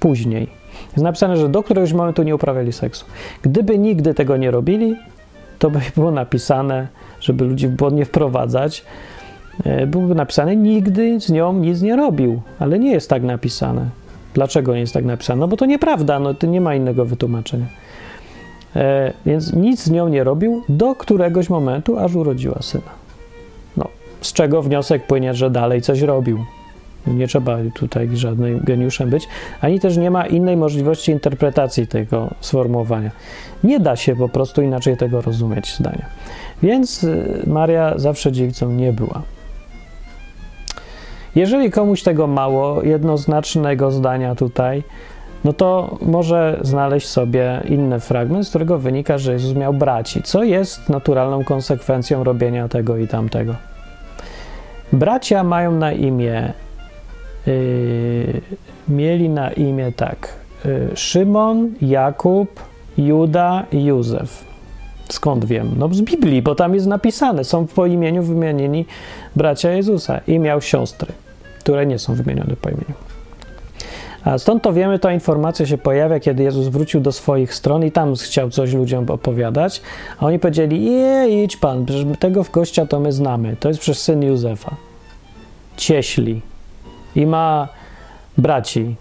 Później 0.00 0.57
jest 0.86 1.04
napisane, 1.04 1.36
że 1.36 1.48
do 1.48 1.62
któregoś 1.62 1.92
momentu 1.92 2.22
nie 2.22 2.34
uprawiali 2.34 2.72
seksu. 2.72 3.06
Gdyby 3.42 3.78
nigdy 3.78 4.14
tego 4.14 4.36
nie 4.36 4.50
robili, 4.50 4.96
to 5.58 5.70
by 5.70 5.80
było 5.96 6.10
napisane, 6.10 6.88
żeby 7.20 7.44
ludzi 7.44 7.68
w 7.68 7.70
błąd 7.70 7.96
nie 7.96 8.04
wprowadzać, 8.04 8.84
e, 9.64 9.86
byłoby 9.86 10.14
napisane, 10.14 10.56
nigdy 10.56 11.20
z 11.20 11.30
nią 11.30 11.52
nic 11.52 11.82
nie 11.82 11.96
robił, 11.96 12.40
ale 12.58 12.78
nie 12.78 12.92
jest 12.92 13.10
tak 13.10 13.22
napisane. 13.22 13.90
Dlaczego 14.34 14.74
nie 14.74 14.80
jest 14.80 14.94
tak 14.94 15.04
napisane? 15.04 15.40
No 15.40 15.48
bo 15.48 15.56
to 15.56 15.66
nieprawda, 15.66 16.18
no 16.20 16.34
to 16.34 16.46
nie 16.46 16.60
ma 16.60 16.74
innego 16.74 17.04
wytłumaczenia. 17.04 17.66
E, 18.76 19.12
więc 19.26 19.52
nic 19.52 19.82
z 19.82 19.90
nią 19.90 20.08
nie 20.08 20.24
robił 20.24 20.62
do 20.68 20.94
któregoś 20.94 21.50
momentu, 21.50 21.98
aż 21.98 22.14
urodziła 22.14 22.58
syna. 22.62 22.90
No, 23.76 23.88
z 24.20 24.32
czego 24.32 24.62
wniosek 24.62 25.06
płynie, 25.06 25.34
że 25.34 25.50
dalej 25.50 25.82
coś 25.82 26.00
robił. 26.00 26.44
Nie 27.06 27.28
trzeba 27.28 27.56
tutaj 27.74 28.08
żadnym 28.12 28.60
geniuszem 28.64 29.10
być, 29.10 29.28
ani 29.60 29.80
też 29.80 29.96
nie 29.96 30.10
ma 30.10 30.26
innej 30.26 30.56
możliwości 30.56 31.12
interpretacji 31.12 31.86
tego 31.86 32.30
sformułowania. 32.40 33.10
Nie 33.64 33.80
da 33.80 33.96
się 33.96 34.16
po 34.16 34.28
prostu 34.28 34.62
inaczej 34.62 34.96
tego 34.96 35.20
rozumieć 35.20 35.74
zdania. 35.74 36.06
Więc 36.62 37.04
y, 37.04 37.42
Maria 37.46 37.92
zawsze 37.96 38.32
dziewicą 38.32 38.72
nie 38.72 38.92
była. 38.92 39.22
Jeżeli 41.34 41.70
komuś 41.70 42.02
tego 42.02 42.26
mało, 42.26 42.82
jednoznacznego 42.82 43.90
zdania 43.90 44.34
tutaj, 44.34 44.82
no 45.44 45.52
to 45.52 45.98
może 46.02 46.58
znaleźć 46.62 47.08
sobie 47.08 47.60
inny 47.68 48.00
fragment, 48.00 48.46
z 48.46 48.48
którego 48.48 48.78
wynika, 48.78 49.18
że 49.18 49.32
Jezus 49.32 49.56
miał 49.56 49.74
braci, 49.74 50.22
co 50.22 50.42
jest 50.42 50.88
naturalną 50.88 51.44
konsekwencją 51.44 52.24
robienia 52.24 52.68
tego 52.68 52.96
i 52.96 53.08
tamtego. 53.08 53.54
Bracia 54.92 55.44
mają 55.44 55.72
na 55.72 55.92
imię 55.92 56.52
mieli 58.88 59.28
na 59.28 59.50
imię 59.50 59.92
tak 59.96 60.34
y, 60.66 60.96
Szymon, 60.96 61.74
Jakub, 61.82 62.48
Juda 62.98 63.64
i 63.72 63.84
Józef. 63.84 64.44
Skąd 65.08 65.44
wiem? 65.44 65.74
No 65.76 65.88
z 65.94 66.00
Biblii, 66.00 66.42
bo 66.42 66.54
tam 66.54 66.74
jest 66.74 66.86
napisane. 66.86 67.44
Są 67.44 67.66
po 67.66 67.86
imieniu 67.86 68.22
wymienieni 68.22 68.86
bracia 69.36 69.70
Jezusa. 69.70 70.20
I 70.26 70.38
miał 70.38 70.60
siostry, 70.60 71.12
które 71.58 71.86
nie 71.86 71.98
są 71.98 72.14
wymienione 72.14 72.56
po 72.56 72.68
imieniu. 72.68 72.94
A 74.24 74.38
stąd 74.38 74.62
to 74.62 74.72
wiemy, 74.72 74.98
ta 74.98 75.12
informacja 75.12 75.66
się 75.66 75.78
pojawia, 75.78 76.20
kiedy 76.20 76.42
Jezus 76.42 76.68
wrócił 76.68 77.00
do 77.00 77.12
swoich 77.12 77.54
stron 77.54 77.84
i 77.84 77.92
tam 77.92 78.14
chciał 78.14 78.50
coś 78.50 78.72
ludziom 78.72 79.10
opowiadać, 79.10 79.82
a 80.18 80.26
oni 80.26 80.38
powiedzieli, 80.38 80.84
je, 80.84 81.44
idź 81.44 81.56
pan, 81.56 81.86
przecież 81.86 82.04
tego 82.18 82.44
w 82.44 82.50
gościa 82.50 82.86
to 82.86 83.00
my 83.00 83.12
znamy, 83.12 83.56
to 83.60 83.68
jest 83.68 83.80
przez 83.80 84.02
syn 84.02 84.22
Józefa. 84.22 84.76
Cieśli, 85.76 86.40
i 87.16 87.26
ma 87.26 87.68
braci 88.38 88.96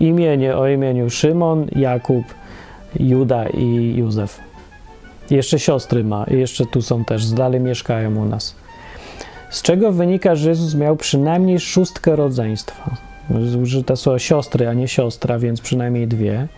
imienie 0.00 0.56
o 0.56 0.68
imieniu 0.68 1.10
Szymon, 1.10 1.66
Jakub, 1.76 2.24
Juda 3.00 3.48
i 3.48 3.96
Józef. 3.96 4.40
Jeszcze 5.30 5.58
siostry 5.58 6.04
ma, 6.04 6.24
jeszcze 6.30 6.66
tu 6.66 6.82
są 6.82 7.04
też, 7.04 7.30
dalej 7.30 7.60
mieszkają 7.60 8.16
u 8.16 8.24
nas. 8.24 8.54
Z 9.50 9.62
czego 9.62 9.92
wynika, 9.92 10.34
że 10.34 10.48
Jezus 10.48 10.74
miał 10.74 10.96
przynajmniej 10.96 11.60
szóstkę 11.60 12.16
rodzeństwa. 12.16 12.90
Użyte 13.62 13.96
są 13.96 14.18
siostry, 14.18 14.68
a 14.68 14.74
nie 14.74 14.88
siostra, 14.88 15.38
więc 15.38 15.60
przynajmniej 15.60 16.08
dwie. 16.08 16.48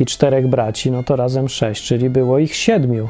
I 0.00 0.06
czterech 0.06 0.48
braci, 0.48 0.90
no 0.90 1.02
to 1.02 1.16
razem 1.16 1.48
sześć, 1.48 1.84
czyli 1.84 2.10
było 2.10 2.38
ich 2.38 2.54
siedmiu. 2.54 3.08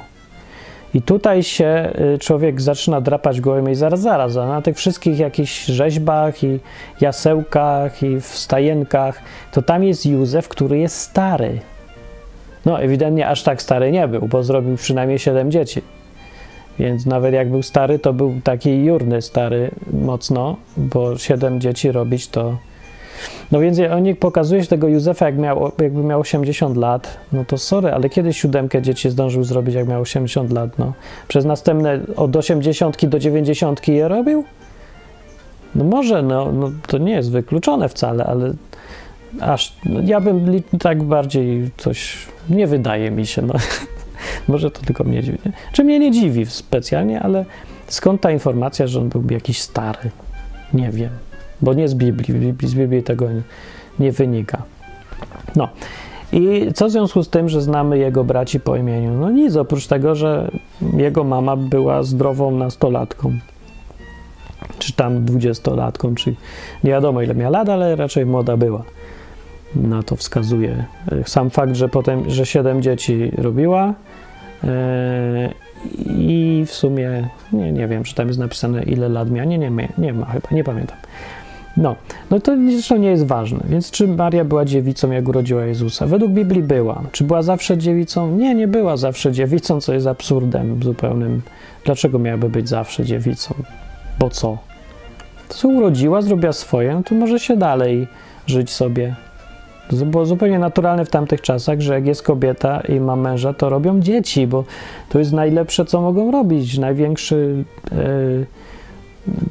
I 0.95 1.03
tutaj 1.03 1.43
się 1.43 1.93
y, 2.15 2.19
człowiek 2.19 2.61
zaczyna 2.61 3.01
drapać 3.01 3.41
głową 3.41 3.67
i 3.67 3.75
zaraz, 3.75 4.01
zaraz, 4.01 4.35
na 4.35 4.63
tych 4.63 4.77
wszystkich 4.77 5.19
jakichś 5.19 5.65
rzeźbach 5.65 6.45
i 6.45 6.61
jasełkach 7.01 8.03
i 8.03 8.21
wstajenkach, 8.21 9.21
to 9.53 9.63
tam 9.63 9.85
jest 9.85 10.07
Józef, 10.07 10.49
który 10.49 10.79
jest 10.79 11.01
stary. 11.01 11.61
No, 12.65 12.83
ewidentnie 12.83 13.29
aż 13.29 13.43
tak 13.43 13.63
stary 13.63 13.93
nie 13.93 14.09
był, 14.09 14.29
bo 14.29 14.43
zrobił 14.43 14.77
przynajmniej 14.77 15.19
siedem 15.19 15.51
dzieci. 15.51 15.83
Więc 16.79 17.07
nawet 17.07 17.35
jak 17.35 17.51
był 17.51 17.63
stary, 17.63 17.99
to 17.99 18.13
był 18.13 18.41
taki 18.45 18.85
jurny 18.85 19.23
stary 19.23 19.71
mocno, 19.93 20.57
bo 20.77 21.19
siedem 21.19 21.61
dzieci 21.61 21.93
robić 21.93 22.29
to 22.29 22.57
no 23.53 23.61
więc 23.61 23.79
oni 23.93 24.15
pokazuje 24.15 24.63
się 24.63 24.69
tego 24.69 24.89
Józefa, 24.89 25.27
jak 25.27 25.39
miał, 25.39 25.73
jakby 25.83 26.03
miał 26.03 26.21
80 26.21 26.77
lat, 26.77 27.19
no 27.33 27.45
to 27.45 27.59
sorry, 27.59 27.93
ale 27.93 28.09
kiedy 28.09 28.33
siódemkę 28.33 28.83
dzieci 28.83 29.11
zdążył 29.11 29.45
zrobić, 29.45 29.75
jak 29.75 29.89
miał 29.89 30.01
80 30.01 30.53
lat, 30.53 30.79
no? 30.79 30.93
Przez 31.29 31.45
następne 31.45 32.01
od 32.17 32.37
80 32.37 33.07
do 33.07 33.19
90 33.19 33.89
je 33.89 34.09
robił? 34.09 34.45
No 35.75 35.85
może, 35.85 36.23
no, 36.23 36.53
no 36.53 36.71
to 36.87 36.99
nie 36.99 37.13
jest 37.13 37.31
wykluczone 37.31 37.89
wcale, 37.89 38.25
ale 38.25 38.53
aż, 39.41 39.77
no 39.85 40.01
ja 40.05 40.21
bym 40.21 40.63
tak 40.81 41.03
bardziej 41.03 41.71
coś, 41.77 42.27
nie 42.51 42.67
wydaje 42.67 43.11
mi 43.11 43.27
się, 43.27 43.43
no. 43.43 43.55
może 44.49 44.71
to 44.71 44.83
tylko 44.83 45.05
mnie 45.05 45.23
dziwi. 45.23 45.39
Czy 45.73 45.85
mnie 45.85 45.99
nie 45.99 46.11
dziwi 46.11 46.47
specjalnie, 46.47 47.21
ale 47.21 47.45
skąd 47.87 48.21
ta 48.21 48.31
informacja, 48.31 48.87
że 48.87 49.01
on 49.01 49.09
był 49.09 49.25
jakiś 49.31 49.61
stary? 49.61 50.11
Nie 50.73 50.91
wiem 50.91 51.28
bo 51.61 51.75
nie 51.75 51.89
z 51.89 51.95
Biblii, 51.95 52.55
z 52.63 52.75
Biblii 52.75 53.03
tego 53.03 53.27
nie 53.99 54.13
wynika. 54.13 54.63
No. 55.57 55.69
I 56.33 56.73
co 56.75 56.87
w 56.87 56.91
związku 56.91 57.23
z 57.23 57.31
tym, 57.31 57.49
że 57.49 57.61
znamy 57.61 57.99
jego 57.99 58.25
braci 58.25 58.61
po 58.61 58.77
imieniu? 58.77 59.13
No 59.13 59.31
nic, 59.31 59.57
oprócz 59.57 59.87
tego, 59.87 60.15
że 60.15 60.51
jego 60.97 61.25
mama 61.25 61.57
była 61.57 62.03
zdrową 62.03 62.51
nastolatką, 62.51 63.33
czy 64.79 64.93
tam 64.93 65.25
dwudziestolatką, 65.25 66.15
czy 66.15 66.35
nie 66.85 66.91
wiadomo 66.91 67.23
ile 67.23 67.35
miała 67.35 67.51
lat, 67.51 67.69
ale 67.69 67.97
raczej 67.97 68.27
młoda 68.27 68.57
była. 68.57 68.83
Na 69.75 70.03
to 70.03 70.17
wskazuje 70.17 70.85
sam 71.27 71.51
fakt, 71.51 71.75
że 71.75 71.89
potem, 71.89 72.31
że 72.31 72.47
siedem 72.47 72.83
dzieci 72.83 73.31
robiła 73.39 73.95
yy, 74.63 74.71
i 76.07 76.65
w 76.67 76.73
sumie 76.73 77.29
nie, 77.53 77.73
nie 77.73 77.89
wiem, 77.89 78.05
czy 78.05 78.15
tam 78.15 78.29
jest 78.29 78.41
napisane 78.41 78.83
ile 78.83 79.09
lat 79.09 79.31
miała, 79.31 79.45
nie, 79.45 79.59
nie, 79.59 79.71
nie 79.99 80.13
ma 80.13 80.27
chyba, 80.27 80.49
nie 80.51 80.65
pamiętam. 80.65 80.97
No, 81.79 81.97
no 82.31 82.41
to 82.41 82.57
zresztą 82.71 82.97
nie 82.97 83.09
jest 83.09 83.27
ważne. 83.27 83.61
Więc 83.69 83.91
czy 83.91 84.09
Maria 84.09 84.45
była 84.45 84.65
dziewicą, 84.65 85.11
jak 85.11 85.29
urodziła 85.29 85.65
Jezusa? 85.65 86.07
Według 86.07 86.33
Biblii 86.33 86.63
była. 86.63 87.03
Czy 87.13 87.25
była 87.25 87.43
zawsze 87.43 87.79
dziewicą? 87.79 88.37
Nie, 88.37 88.55
nie 88.55 88.69
była 88.69 88.97
zawsze 88.97 89.33
dziewicą, 89.33 89.81
co 89.81 89.95
jest 89.95 90.07
absurdem 90.07 90.83
zupełnym. 90.83 91.43
Dlaczego 91.85 92.19
miałaby 92.19 92.49
być 92.49 92.69
zawsze 92.69 93.05
dziewicą? 93.05 93.55
Bo 94.19 94.31
co? 94.31 94.59
To 95.49 95.55
co 95.55 95.69
urodziła, 95.69 96.23
zrobiła 96.23 96.53
swoje, 96.53 96.95
no 96.95 97.03
to 97.03 97.15
może 97.15 97.41
się 97.41 97.57
dalej 97.57 98.07
żyć 98.47 98.71
sobie. 98.71 99.15
Było 100.07 100.27
zupełnie 100.27 100.59
naturalne 100.59 101.05
w 101.05 101.11
tamtych 101.11 101.41
czasach, 101.41 101.81
że 101.81 101.95
jak 101.95 102.07
jest 102.07 102.23
kobieta 102.23 102.81
i 102.81 103.01
ma 103.01 103.17
męża, 103.17 103.53
to 103.53 103.69
robią 103.69 104.01
dzieci, 104.01 104.47
bo 104.47 104.65
to 105.09 105.19
jest 105.19 105.33
najlepsze, 105.33 105.85
co 105.85 106.01
mogą 106.01 106.31
robić. 106.31 106.79
Największy. 106.79 107.65
Yy, 107.93 108.47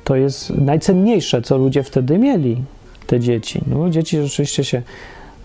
to 0.04 0.16
jest 0.16 0.50
najcenniejsze, 0.50 1.42
co 1.42 1.58
ludzie 1.58 1.84
wtedy 1.84 2.18
mieli, 2.18 2.62
te 3.08 3.20
dzieci. 3.20 3.62
No, 3.68 3.90
dzieci 3.90 4.22
rzeczywiście 4.22 4.64
się 4.64 4.82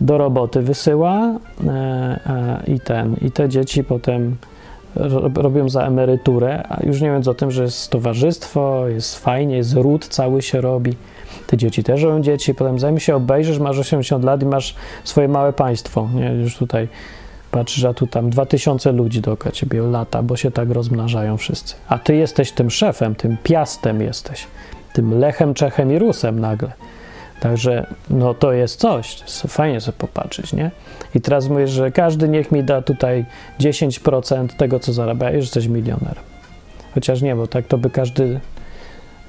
do 0.00 0.18
roboty 0.18 0.62
wysyła 0.62 1.18
e, 1.20 1.70
e, 1.70 2.62
i 2.66 2.80
ten, 2.80 3.16
i 3.22 3.30
te 3.30 3.48
dzieci 3.48 3.84
potem 3.84 4.36
robią 5.34 5.68
za 5.68 5.82
emeryturę, 5.82 6.62
a 6.68 6.86
już 6.86 7.00
nie 7.00 7.08
mówiąc 7.08 7.28
o 7.28 7.34
tym, 7.34 7.50
że 7.50 7.62
jest 7.62 7.90
towarzystwo, 7.90 8.88
jest 8.88 9.18
fajnie, 9.18 9.56
jest 9.56 9.74
ród 9.74 10.08
cały 10.08 10.42
się 10.42 10.60
robi. 10.60 10.92
Te 11.46 11.56
dzieci 11.56 11.84
też 11.84 12.02
robią 12.02 12.20
dzieci, 12.20 12.54
potem 12.54 12.78
zanim 12.78 13.00
się 13.00 13.16
obejrzysz, 13.16 13.58
masz 13.58 13.78
80 13.78 14.24
lat 14.24 14.42
i 14.42 14.46
masz 14.46 14.74
swoje 15.04 15.28
małe 15.28 15.52
państwo, 15.52 16.08
nie? 16.14 16.34
Już 16.34 16.56
tutaj 16.56 16.88
Patrzysz, 17.52 17.84
a 17.84 17.94
tu 17.94 18.06
tam 18.06 18.30
dwa 18.30 18.46
tysiące 18.46 18.92
ludzi 18.92 19.20
dookoła 19.20 19.52
ciebie 19.52 19.82
lata, 19.82 20.22
bo 20.22 20.36
się 20.36 20.50
tak 20.50 20.70
rozmnażają 20.70 21.36
wszyscy. 21.36 21.74
A 21.88 21.98
ty 21.98 22.16
jesteś 22.16 22.52
tym 22.52 22.70
szefem, 22.70 23.14
tym 23.14 23.36
piastem 23.42 24.00
jesteś, 24.00 24.46
tym 24.92 25.18
Lechem, 25.18 25.54
Czechem 25.54 25.92
i 25.92 25.98
Rusem 25.98 26.40
nagle. 26.40 26.72
Także 27.40 27.86
no 28.10 28.34
to 28.34 28.52
jest 28.52 28.80
coś, 28.80 29.22
fajnie 29.48 29.80
sobie 29.80 29.98
popatrzeć, 29.98 30.52
nie? 30.52 30.70
I 31.14 31.20
teraz 31.20 31.48
mówisz, 31.48 31.70
że 31.70 31.90
każdy 31.90 32.28
niech 32.28 32.52
mi 32.52 32.64
da 32.64 32.82
tutaj 32.82 33.24
10% 33.60 34.48
tego, 34.48 34.80
co 34.80 34.92
zarabia, 34.92 35.30
że 35.30 35.36
jesteś 35.36 35.66
milionerem. 35.66 36.24
Chociaż 36.94 37.22
nie, 37.22 37.36
bo 37.36 37.46
tak 37.46 37.66
to 37.66 37.78
by 37.78 37.90
każdy 37.90 38.40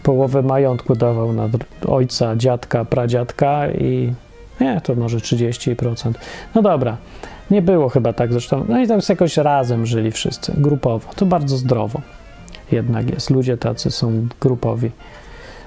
połowę 0.04 0.42
majątku 0.42 0.96
dawał 0.96 1.34
na 1.34 1.50
ojca, 1.88 2.36
dziadka, 2.36 2.86
pradziadka 2.86 3.72
i 3.72 4.14
nie, 4.62 4.82
to 4.84 4.96
może 4.96 5.18
30%. 5.18 6.14
No 6.56 6.62
dobra, 6.62 6.98
nie 7.52 7.62
było 7.62 7.90
chyba 7.90 8.14
tak 8.14 8.34
zresztą. 8.34 8.66
No 8.70 8.82
i 8.82 8.88
tam 8.88 9.00
jakoś 9.10 9.38
razem 9.38 9.86
żyli 9.86 10.12
wszyscy, 10.12 10.54
grupowo. 10.58 11.10
To 11.16 11.26
bardzo 11.26 11.58
zdrowo 11.58 12.02
jednak 12.72 13.10
jest. 13.10 13.30
Ludzie 13.30 13.58
tacy 13.58 13.92
są 13.92 14.28
grupowi. 14.42 14.92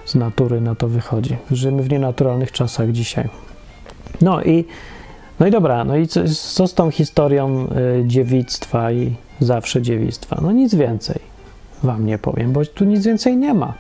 Z 0.05 0.15
natury 0.15 0.61
na 0.61 0.75
to 0.75 0.89
wychodzi. 0.89 1.37
Żyjemy 1.51 1.83
w 1.83 1.91
nienaturalnych 1.91 2.53
czasach 2.53 2.93
dzisiaj. 2.93 3.29
No 4.23 4.43
i, 4.43 4.65
no 5.41 5.47
i 5.47 5.51
dobra, 5.51 5.85
no 5.85 5.97
i 5.97 6.07
co, 6.07 6.21
co 6.55 6.67
z 6.67 6.75
tą 6.75 6.91
historią 6.91 7.69
y, 8.01 8.05
dziewictwa 8.07 8.93
i 8.93 9.15
zawsze 9.41 9.83
dziewictwa? 9.83 10.39
No 10.43 10.53
nic 10.53 10.75
więcej 10.75 11.19
wam 11.83 12.07
nie 12.07 12.19
powiem, 12.19 12.53
bo 12.53 12.65
tu 12.65 12.85
nic 12.85 13.07
więcej 13.07 13.37
nie 13.37 13.55
ma. 13.55 13.75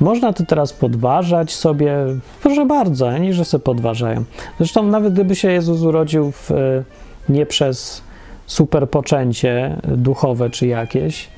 Można 0.00 0.32
to 0.32 0.44
teraz 0.46 0.72
podważać 0.72 1.52
sobie, 1.52 1.96
proszę 2.42 2.66
bardzo, 2.66 3.18
nie, 3.18 3.34
że 3.34 3.44
sobie 3.44 3.64
podważają. 3.64 4.24
Zresztą 4.58 4.82
nawet 4.82 5.12
gdyby 5.12 5.36
się 5.36 5.50
Jezus 5.50 5.82
urodził 5.82 6.32
w, 6.32 6.50
y, 6.50 6.84
nie 7.28 7.46
przez 7.46 8.02
superpoczęcie 8.46 9.76
duchowe 9.84 10.50
czy 10.50 10.66
jakieś, 10.66 11.28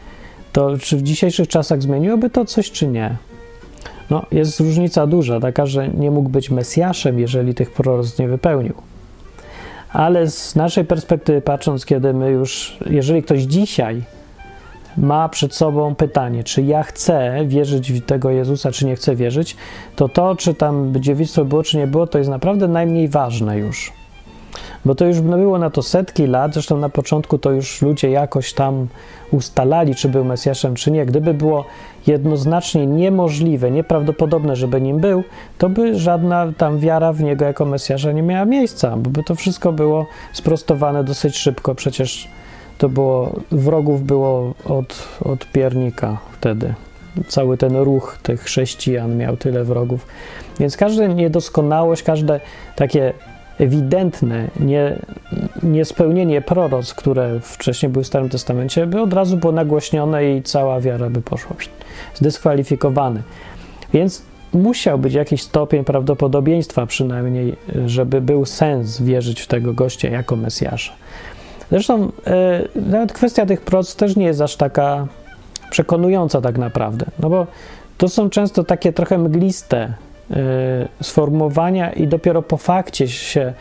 to 0.53 0.79
czy 0.79 0.97
w 0.97 1.03
dzisiejszych 1.03 1.49
czasach 1.49 1.83
zmieniłoby 1.83 2.31
to 2.31 2.45
coś, 2.45 2.71
czy 2.71 2.87
nie? 2.87 3.17
No, 4.11 4.27
jest 4.33 4.61
różnica 4.61 5.07
duża, 5.07 5.41
taka, 5.41 5.67
że 5.67 5.89
nie 5.89 6.11
mógł 6.11 6.29
być 6.29 6.51
Mesjaszem, 6.51 7.19
jeżeli 7.19 7.55
tych 7.55 7.71
proroctw 7.71 8.19
nie 8.19 8.29
wypełnił. 8.29 8.75
Ale 9.93 10.31
z 10.31 10.57
naszej 10.57 10.85
perspektywy 10.85 11.41
patrząc, 11.41 11.87
kiedy 11.87 12.15
my 12.15 12.31
już, 12.31 12.79
jeżeli 12.87 13.23
ktoś 13.23 13.43
dzisiaj 13.43 14.03
ma 14.97 15.29
przed 15.29 15.55
sobą 15.55 15.95
pytanie, 15.95 16.45
czy 16.45 16.63
ja 16.63 16.83
chcę 16.83 17.45
wierzyć 17.47 17.93
w 17.93 18.05
tego 18.05 18.31
Jezusa, 18.31 18.73
czy 18.73 18.87
nie 18.87 18.97
chcę 18.97 19.17
wierzyć, 19.17 19.57
to 19.97 20.09
to, 20.09 20.37
czy 20.37 20.55
tam 20.55 20.93
dziewictwo 21.01 21.45
było, 21.45 21.63
czy 21.63 21.77
nie 21.77 21.87
było, 21.87 22.07
to 22.07 22.19
jest 22.19 22.31
naprawdę 22.31 22.69
najmniej 22.69 23.09
ważne 23.09 23.59
już. 23.59 24.00
Bo 24.85 24.95
to 24.95 25.07
już 25.07 25.21
było 25.21 25.59
na 25.59 25.71
to 25.71 25.83
setki 25.83 26.27
lat, 26.27 26.55
zresztą 26.55 26.77
na 26.77 26.89
początku 26.89 27.39
to 27.39 27.51
już 27.51 27.83
ludzie 27.83 28.11
jakoś 28.11 28.53
tam 28.53 28.87
ustalali, 29.31 29.95
czy 29.95 30.09
był 30.09 30.25
Mesjaszem, 30.25 30.75
czy 30.75 30.91
nie. 30.91 31.07
Gdyby 31.07 31.35
było 31.35 31.65
jednoznacznie 32.07 32.87
niemożliwe, 32.87 33.71
nieprawdopodobne, 33.71 34.57
żeby 34.57 34.81
nim 34.81 34.99
był, 34.99 35.25
to 35.59 35.69
by 35.69 35.99
żadna 35.99 36.53
tam 36.57 36.79
wiara 36.79 37.13
w 37.13 37.23
niego 37.23 37.45
jako 37.45 37.65
Mesjasza 37.65 38.13
nie 38.13 38.23
miała 38.23 38.45
miejsca, 38.45 38.97
bo 38.97 39.11
by 39.11 39.25
to 39.25 39.35
wszystko 39.35 39.73
było 39.73 40.07
sprostowane 40.33 41.05
dosyć 41.05 41.37
szybko. 41.37 41.75
Przecież 41.75 42.29
to 42.79 42.89
było, 42.89 43.41
wrogów 43.51 44.03
było 44.03 44.55
od, 44.65 45.09
od 45.25 45.47
piernika 45.53 46.19
wtedy. 46.33 46.75
Cały 47.29 47.57
ten 47.57 47.77
ruch 47.77 48.19
tych 48.23 48.41
chrześcijan 48.43 49.17
miał 49.17 49.37
tyle 49.37 49.65
wrogów. 49.65 50.07
Więc 50.61 50.77
każda 50.77 51.07
niedoskonałość, 51.07 52.03
każde 52.03 52.41
takie 52.77 53.13
ewidentne 53.61 54.49
nie, 54.61 54.97
niespełnienie 55.63 56.43
proroc, 56.43 56.95
które 56.95 57.41
wcześniej 57.41 57.93
były 57.93 58.05
w 58.05 58.07
Starym 58.07 58.29
Testamencie, 58.29 58.87
by 58.87 59.01
od 59.01 59.13
razu 59.13 59.37
było 59.37 59.53
nagłośnione 59.53 60.31
i 60.31 60.43
cała 60.43 60.81
wiara 60.81 61.11
by 61.11 61.23
poszła 61.23 61.57
zdyskwalifikowany. 62.15 63.23
Więc 63.93 64.23
musiał 64.53 64.99
być 64.99 65.15
jakiś 65.15 65.43
stopień 65.43 65.85
prawdopodobieństwa 65.85 66.87
przynajmniej, 66.87 67.57
żeby 67.87 68.21
był 68.21 68.45
sens 68.45 69.03
wierzyć 69.03 69.41
w 69.41 69.47
tego 69.47 69.75
gościa 69.75 70.09
jako 70.09 70.37
Mesjasza. 70.37 70.93
Zresztą 71.71 72.13
e, 72.27 72.69
nawet 72.75 73.13
kwestia 73.13 73.47
tych 73.47 73.61
proc 73.61 73.97
też 73.97 74.17
nie 74.17 74.25
jest 74.25 74.41
aż 74.41 74.57
taka 74.57 75.07
przekonująca 75.71 76.41
tak 76.41 76.59
naprawdę, 76.59 77.07
no 77.19 77.31
bo 77.31 77.47
to 77.99 78.09
są 78.09 78.31
często 78.31 78.65
takie 78.65 78.93
trochę 78.93 79.19
mgliste 79.19 79.95
sformułowania 81.03 81.93
i 81.93 82.07
dopiero 82.07 82.43
po 82.43 82.57
fakcie 82.57 83.09
się 83.09 83.53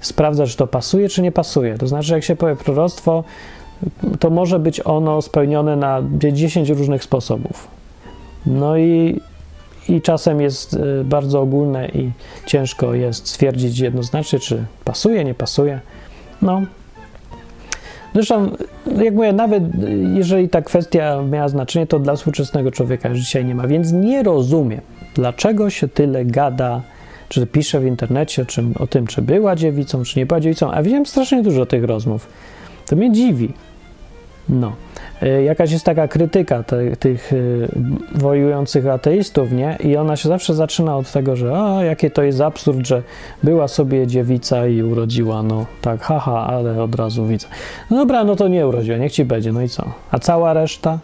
sprawdza, 0.00 0.46
czy 0.46 0.56
to 0.56 0.66
pasuje, 0.66 1.08
czy 1.08 1.22
nie 1.22 1.32
pasuje. 1.32 1.78
To 1.78 1.86
znaczy, 1.86 2.12
jak 2.12 2.24
się 2.24 2.36
powie 2.36 2.56
proroctwo, 2.56 3.24
to 4.18 4.30
może 4.30 4.58
być 4.58 4.80
ono 4.84 5.22
spełnione 5.22 5.76
na 5.76 6.02
10 6.32 6.68
różnych 6.68 7.04
sposobów. 7.04 7.68
No 8.46 8.78
i, 8.78 9.20
i 9.88 10.02
czasem 10.02 10.40
jest 10.40 10.74
y, 10.74 11.04
bardzo 11.04 11.40
ogólne 11.40 11.88
i 11.88 12.10
ciężko 12.46 12.94
jest 12.94 13.28
stwierdzić 13.28 13.78
jednoznacznie, 13.78 14.38
czy 14.38 14.64
pasuje, 14.84 15.24
nie 15.24 15.34
pasuje. 15.34 15.80
No. 16.42 16.62
Zresztą, 18.14 18.50
jak 18.96 19.14
mówię, 19.14 19.32
nawet 19.32 19.62
jeżeli 20.14 20.48
ta 20.48 20.62
kwestia 20.62 21.22
miała 21.22 21.48
znaczenie, 21.48 21.86
to 21.86 21.98
dla 21.98 22.16
współczesnego 22.16 22.70
człowieka 22.70 23.08
już 23.08 23.18
dzisiaj 23.18 23.44
nie 23.44 23.54
ma, 23.54 23.66
więc 23.66 23.92
nie 23.92 24.22
rozumiem 24.22 24.80
dlaczego 25.18 25.70
się 25.70 25.88
tyle 25.88 26.24
gada, 26.24 26.82
czy 27.28 27.46
pisze 27.46 27.80
w 27.80 27.86
internecie 27.86 28.46
czym, 28.46 28.74
o 28.78 28.86
tym, 28.86 29.06
czy 29.06 29.22
była 29.22 29.56
dziewicą, 29.56 30.04
czy 30.04 30.18
nie 30.18 30.26
była 30.26 30.40
dziewicą, 30.40 30.70
a 30.72 30.82
widziałem 30.82 31.06
strasznie 31.06 31.42
dużo 31.42 31.66
tych 31.66 31.84
rozmów. 31.84 32.28
To 32.86 32.96
mnie 32.96 33.12
dziwi. 33.12 33.52
No. 34.48 34.72
E, 35.22 35.42
jakaś 35.42 35.72
jest 35.72 35.84
taka 35.84 36.08
krytyka 36.08 36.62
te, 36.62 36.96
tych 36.96 37.32
y, 37.32 37.68
wojujących 38.14 38.86
ateistów, 38.86 39.52
nie? 39.52 39.78
I 39.84 39.96
ona 39.96 40.16
się 40.16 40.28
zawsze 40.28 40.54
zaczyna 40.54 40.96
od 40.96 41.12
tego, 41.12 41.36
że 41.36 41.62
a, 41.62 41.84
jakie 41.84 42.10
to 42.10 42.22
jest 42.22 42.40
absurd, 42.40 42.86
że 42.86 43.02
była 43.42 43.68
sobie 43.68 44.06
dziewica 44.06 44.66
i 44.66 44.82
urodziła, 44.82 45.42
no 45.42 45.66
tak, 45.80 46.00
haha, 46.02 46.46
ale 46.46 46.82
od 46.82 46.94
razu 46.94 47.26
widzę. 47.26 47.46
No 47.90 47.96
dobra, 47.96 48.24
no 48.24 48.36
to 48.36 48.48
nie 48.48 48.66
urodziła, 48.66 48.98
niech 48.98 49.12
ci 49.12 49.24
będzie, 49.24 49.52
no 49.52 49.62
i 49.62 49.68
co? 49.68 49.84
A 50.10 50.18
cała 50.18 50.52
reszta? 50.52 50.98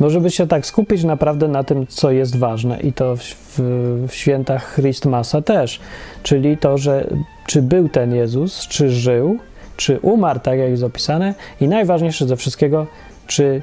No, 0.00 0.10
żeby 0.10 0.30
się 0.30 0.46
tak 0.46 0.66
skupić 0.66 1.04
naprawdę 1.04 1.48
na 1.48 1.64
tym, 1.64 1.86
co 1.86 2.10
jest 2.10 2.36
ważne 2.36 2.80
i 2.80 2.92
to 2.92 3.16
w, 3.16 3.20
w, 3.22 3.60
w 4.08 4.14
świętach 4.14 4.74
Christmasa 4.74 5.42
też, 5.42 5.80
czyli 6.22 6.56
to, 6.56 6.78
że 6.78 7.06
czy 7.46 7.62
był 7.62 7.88
ten 7.88 8.14
Jezus, 8.14 8.68
czy 8.68 8.90
żył, 8.90 9.38
czy 9.76 9.98
umarł, 9.98 10.40
tak 10.40 10.58
jak 10.58 10.70
jest 10.70 10.82
opisane 10.82 11.34
i 11.60 11.68
najważniejsze 11.68 12.26
ze 12.26 12.36
wszystkiego, 12.36 12.86
czy 13.26 13.62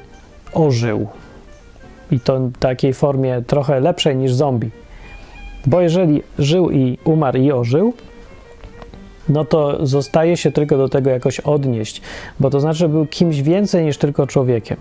ożył. 0.53 1.07
I 2.11 2.19
to 2.19 2.39
w 2.39 2.57
takiej 2.57 2.93
formie 2.93 3.43
trochę 3.47 3.79
lepszej 3.79 4.15
niż 4.15 4.33
zombie. 4.33 4.69
Bo 5.65 5.81
jeżeli 5.81 6.23
żył 6.39 6.71
i 6.71 6.97
umarł 7.03 7.37
i 7.37 7.51
ożył, 7.51 7.93
no 9.29 9.45
to 9.45 9.85
zostaje 9.85 10.37
się 10.37 10.51
tylko 10.51 10.77
do 10.77 10.89
tego 10.89 11.09
jakoś 11.09 11.39
odnieść, 11.39 12.01
bo 12.39 12.49
to 12.49 12.59
znaczy, 12.59 12.89
był 12.89 13.05
kimś 13.05 13.41
więcej 13.41 13.85
niż 13.85 13.97
tylko 13.97 14.27
człowiekiem. 14.27 14.77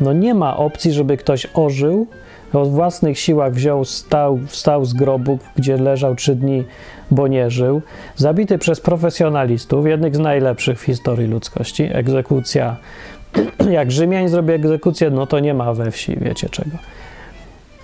No 0.00 0.12
nie 0.12 0.34
ma 0.34 0.56
opcji, 0.56 0.92
żeby 0.92 1.16
ktoś 1.16 1.46
ożył, 1.54 2.06
o 2.52 2.64
własnych 2.64 3.18
siłach 3.18 3.52
wziął, 3.52 3.84
stał, 3.84 4.38
wstał 4.46 4.84
z 4.84 4.94
grobu, 4.94 5.38
gdzie 5.56 5.76
leżał 5.76 6.14
trzy 6.14 6.34
dni, 6.34 6.64
bo 7.10 7.28
nie 7.28 7.50
żył, 7.50 7.82
zabity 8.16 8.58
przez 8.58 8.80
profesjonalistów, 8.80 9.86
jednych 9.86 10.16
z 10.16 10.18
najlepszych 10.18 10.80
w 10.80 10.82
historii 10.82 11.28
ludzkości, 11.28 11.88
egzekucja. 11.92 12.76
Jak 13.70 13.92
Rzymianin 13.92 14.28
zrobi 14.28 14.52
egzekucję, 14.52 15.10
no 15.10 15.26
to 15.26 15.40
nie 15.40 15.54
ma 15.54 15.74
we 15.74 15.90
wsi, 15.90 16.16
wiecie 16.20 16.48
czego. 16.48 16.76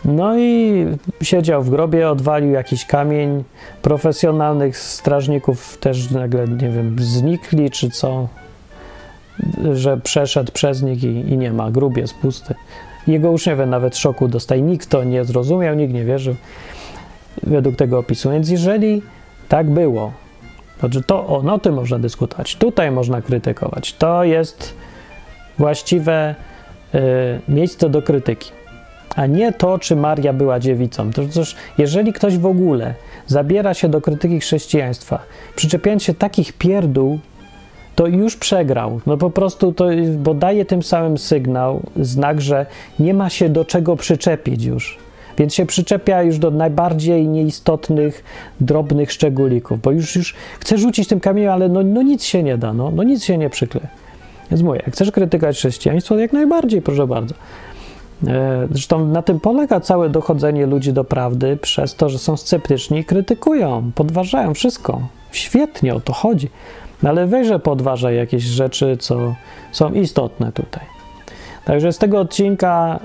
No 0.05 0.39
i 0.39 0.87
siedział 1.23 1.63
w 1.63 1.71
grobie, 1.71 2.11
odwalił 2.11 2.51
jakiś 2.51 2.85
kamień. 2.85 3.45
Profesjonalnych 3.83 4.79
strażników 4.79 5.79
też 5.79 6.11
nagle, 6.11 6.49
nie 6.49 6.69
wiem, 6.69 6.97
znikli 6.99 7.71
czy 7.71 7.91
co 7.91 8.29
że 9.73 9.97
przeszedł 9.97 10.53
przez 10.53 10.83
nich 10.83 11.05
i, 11.05 11.07
i 11.07 11.39
nie 11.39 11.53
ma, 11.53 11.71
grób 11.71 11.97
jest 11.97 12.15
pusty. 12.15 12.55
Jego 13.07 13.31
uczniowie 13.31 13.67
nawet 13.67 13.97
szoku 13.97 14.29
dostają, 14.29 14.65
nikt 14.65 14.89
to 14.89 15.05
nie 15.05 15.25
zrozumiał, 15.25 15.75
nikt 15.75 15.95
nie 15.95 16.05
wierzył 16.05 16.35
według 17.43 17.77
tego 17.77 17.99
opisu. 17.99 18.31
Więc 18.31 18.51
jeżeli 18.51 19.03
tak 19.49 19.71
było, 19.71 20.13
to, 20.81 20.89
to 21.07 21.27
o, 21.27 21.43
no 21.43 21.59
tym 21.59 21.75
można 21.75 21.99
dyskutować, 21.99 22.57
tutaj 22.57 22.91
można 22.91 23.23
krytykować. 23.23 23.93
To 23.93 24.25
jest 24.25 24.75
właściwe 25.59 26.35
y, 26.95 26.99
miejsce 27.49 27.91
do 27.91 28.03
krytyki, 28.03 28.51
a 29.17 29.27
nie 29.27 29.53
to, 29.53 29.79
czy 29.79 29.97
Maria 29.97 30.33
była 30.33 30.61
dziewicą. 30.61 31.13
To, 31.13 31.23
to, 31.23 31.41
jeżeli 31.79 32.13
ktoś 32.13 32.39
w 32.39 32.47
ogóle 32.47 32.95
zabiera 33.27 33.75
się 33.75 33.89
do 33.89 34.01
krytyki 34.01 34.41
chrześcijaństwa, 34.41 35.19
przyczepiając 35.57 36.03
się 36.03 36.15
takich 36.15 36.53
pierdół, 36.53 37.19
to 37.99 38.07
już 38.07 38.37
przegrał. 38.37 39.01
No 39.07 39.17
po 39.17 39.31
prostu 39.31 39.73
to, 39.73 39.87
bo 40.19 40.35
daje 40.35 40.65
tym 40.65 40.83
samym 40.83 41.19
sygnał, 41.19 41.83
znak, 41.97 42.41
że 42.41 42.67
nie 42.99 43.15
ma 43.15 43.31
się 43.31 43.49
do 43.49 43.65
czego 43.65 43.97
przyczepić 43.97 44.65
już. 44.65 44.99
Więc 45.39 45.55
się 45.55 45.67
przyczepia 45.67 46.23
już 46.23 46.39
do 46.39 46.51
najbardziej 46.51 47.29
nieistotnych, 47.29 48.25
drobnych 48.61 49.13
szczególików, 49.13 49.81
bo 49.81 49.91
już, 49.91 50.17
już 50.17 50.35
chce 50.61 50.79
rzucić 50.79 51.09
tym 51.09 51.21
kamieniem, 51.21 51.53
ale 51.53 51.69
no, 51.69 51.83
no 51.83 52.03
nic 52.03 52.25
się 52.25 52.43
nie 52.43 52.59
da, 52.59 52.73
no, 52.73 52.91
no 52.91 53.03
nic 53.03 53.25
się 53.25 53.39
nie 53.39 53.51
przykle. 53.51 53.81
Więc 54.51 54.63
mówię, 54.63 54.81
jak 54.87 54.95
chcesz 54.95 55.11
krytykować 55.11 55.57
chrześcijaństwo, 55.57 56.19
jak 56.19 56.33
najbardziej, 56.33 56.83
proszę 56.83 57.07
bardzo. 57.07 57.35
E, 58.27 58.69
zresztą 58.71 59.07
na 59.07 59.23
tym 59.23 59.41
polega 59.41 59.81
całe 59.81 60.09
dochodzenie 60.09 60.67
ludzi 60.67 60.93
do 60.93 61.05
prawdy 61.05 61.57
przez 61.57 61.95
to, 61.95 62.09
że 62.09 62.19
są 62.19 62.37
sceptyczni 62.37 63.05
krytykują, 63.05 63.91
podważają 63.95 64.55
wszystko. 64.55 65.01
Świetnie 65.33 65.95
o 65.95 66.01
to 66.01 66.13
chodzi. 66.13 66.49
No 67.03 67.09
ale 67.11 67.27
weźże 67.27 67.59
podważaj 67.59 68.17
jakieś 68.17 68.43
rzeczy, 68.43 68.97
co 68.97 69.35
są 69.73 69.93
istotne 69.93 70.53
tutaj. 70.53 70.85
Także 71.65 71.93
z 71.93 71.99
tego 71.99 72.21
odcinka 72.21 73.01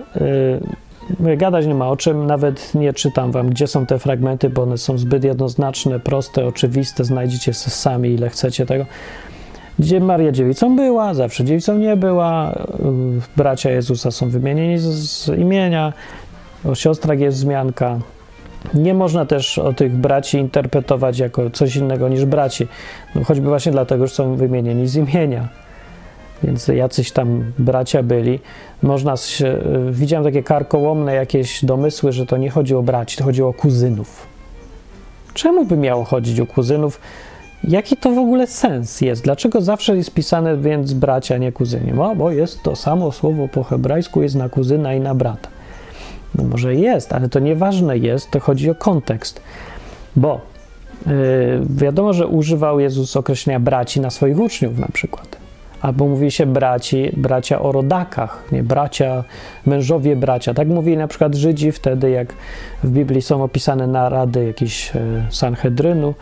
yy, 1.19 1.38
gadać 1.38 1.67
nie 1.67 1.75
ma 1.75 1.89
o 1.89 1.97
czym, 1.97 2.25
nawet 2.25 2.75
nie 2.75 2.93
czytam 2.93 3.32
wam, 3.32 3.49
gdzie 3.49 3.67
są 3.67 3.86
te 3.86 3.99
fragmenty, 3.99 4.49
bo 4.49 4.63
one 4.63 4.77
są 4.77 4.97
zbyt 4.97 5.23
jednoznaczne, 5.23 5.99
proste, 5.99 6.45
oczywiste, 6.45 7.03
znajdziecie 7.03 7.53
sami 7.53 8.10
ile 8.10 8.29
chcecie 8.29 8.65
tego. 8.65 8.86
Gdzie 9.79 9.99
Maria 9.99 10.32
dziewicą 10.32 10.75
była, 10.75 11.13
zawsze 11.13 11.43
dziewicą 11.43 11.77
nie 11.77 11.97
była, 11.97 12.60
yy, 12.79 13.21
bracia 13.38 13.71
Jezusa 13.71 14.12
są 14.12 14.29
wymienieni 14.29 14.77
z, 14.77 14.84
z 14.84 15.27
imienia, 15.27 15.93
o 16.65 16.75
siostrach 16.75 17.19
jest 17.19 17.38
wzmianka, 17.38 17.99
nie 18.73 18.93
można 18.93 19.26
też 19.26 19.58
o 19.58 19.73
tych 19.73 19.95
braci 19.95 20.38
interpretować 20.38 21.19
jako 21.19 21.49
coś 21.49 21.76
innego 21.76 22.10
niż 22.10 22.26
braci, 22.26 22.67
no 23.15 23.23
choćby 23.23 23.47
właśnie 23.47 23.71
dlatego, 23.71 24.08
że 24.08 24.13
są 24.13 24.36
wymienieni 24.36 24.88
z 24.88 24.95
imienia. 24.95 25.47
Więc 26.43 26.67
jacyś 26.67 27.12
tam 27.12 27.52
bracia 27.60 28.04
byli. 28.04 28.39
Można 28.82 29.17
się, 29.17 29.58
widziałem 29.91 30.26
takie 30.26 30.43
karkołomne 30.43 31.15
jakieś 31.15 31.65
domysły, 31.65 32.12
że 32.12 32.26
to 32.26 32.38
nie 32.38 32.49
chodzi 32.49 32.76
o 32.76 32.84
braci, 32.84 33.17
to 33.17 33.23
chodzi 33.23 33.43
o 33.43 33.54
kuzynów. 33.54 34.28
Czemu 35.34 35.65
by 35.65 35.78
miało 35.78 36.04
chodzić 36.04 36.39
o 36.39 36.45
kuzynów? 36.45 36.99
Jaki 37.63 37.97
to 37.97 38.12
w 38.12 38.17
ogóle 38.17 38.47
sens 38.47 39.02
jest? 39.02 39.23
Dlaczego 39.23 39.62
zawsze 39.62 39.95
jest 39.95 40.13
pisane 40.13 40.58
więc 40.58 40.93
bracia, 40.93 41.38
nie 41.38 41.52
kuzyni? 41.52 41.91
No, 41.95 42.15
bo 42.15 42.32
jest 42.32 42.63
to 42.63 42.76
samo 42.76 43.12
słowo 43.12 43.47
po 43.47 43.63
hebrajsku, 43.63 44.21
jest 44.21 44.36
na 44.36 44.49
kuzyna 44.49 44.93
i 44.93 44.99
na 44.99 45.15
brata. 45.15 45.49
No 46.36 46.43
może 46.43 46.76
jest, 46.76 47.13
ale 47.13 47.30
to 47.30 47.39
nieważne 47.39 47.98
jest, 47.98 48.32
to 48.32 48.39
chodzi 48.39 48.69
o 48.69 48.76
kontekst. 48.76 49.41
Bo 50.15 50.41
yy, 51.08 51.13
wiadomo, 51.69 52.13
że 52.13 52.28
używał 52.28 52.80
Jezus 52.80 53.17
określenia 53.17 53.60
braci 53.60 54.02
na 54.02 54.10
swoich 54.10 54.39
uczniów 54.39 54.80
na 54.80 54.88
przykład. 54.93 55.43
Albo 55.84 56.08
mówi 56.08 56.32
się 56.32 56.46
braci, 56.46 57.12
bracia 57.17 57.62
o 57.62 57.72
rodakach, 57.72 58.43
nie 58.52 58.63
bracia, 58.63 59.24
mężowie 59.65 60.15
bracia. 60.15 60.54
Tak 60.54 60.67
mówili 60.67 60.98
na 60.98 61.08
przykład 61.08 61.36
Żydzi 61.36 61.72
wtedy, 61.72 62.10
jak 62.10 62.34
w 62.84 62.89
Biblii 62.89 63.22
są 63.22 63.43
opisane 63.43 63.88
narady 63.88 64.46
jakiś 64.46 64.91
e, 64.96 65.00
Sanhedrynu, 65.30 66.13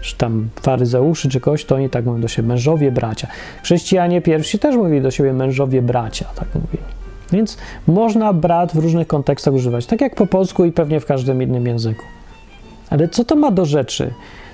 czy 0.00 0.16
tam 0.16 0.48
faryzeuszy, 0.62 1.28
czy 1.28 1.40
kogoś, 1.40 1.64
to 1.64 1.74
oni 1.74 1.90
tak 1.90 2.04
mówią 2.04 2.20
do 2.20 2.28
siebie, 2.28 2.48
mężowie 2.48 2.92
bracia. 2.92 3.28
Chrześcijanie 3.62 4.20
pierwsi 4.22 4.58
też 4.58 4.76
mówili 4.76 5.02
do 5.02 5.10
siebie 5.10 5.32
mężowie 5.32 5.82
bracia, 5.82 6.24
tak 6.34 6.48
mówili. 6.54 6.82
Więc 7.32 7.58
można 7.86 8.32
brat 8.32 8.72
w 8.72 8.78
różnych 8.78 9.06
kontekstach 9.06 9.54
używać, 9.54 9.86
tak 9.86 10.00
jak 10.00 10.14
po 10.14 10.26
polsku 10.26 10.64
i 10.64 10.72
pewnie 10.72 11.00
w 11.00 11.06
każdym 11.06 11.42
innym 11.42 11.66
języku. 11.66 12.04
Ale 12.90 13.08
co 13.08 13.24
to 13.24 13.36
ma 13.36 13.50
do 13.50 13.64
rzeczy? 13.64 14.10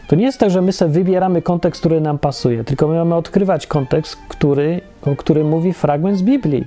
To 0.09 0.17
nie 0.17 0.25
jest 0.25 0.39
tak, 0.39 0.51
że 0.51 0.63
my 0.63 0.73
sobie 0.73 0.93
wybieramy 0.93 1.43
kontekst, 1.43 1.81
który 1.81 2.01
nam 2.01 2.19
pasuje, 2.19 2.65
tylko 2.65 2.89
my 2.89 2.95
mamy 2.95 3.15
odkrywać 3.15 3.67
kontekst, 3.67 4.17
który, 4.29 4.81
o 5.03 5.17
którym 5.17 5.49
mówi 5.49 5.73
fragment 5.73 6.19
z 6.19 6.23
Biblii. 6.23 6.65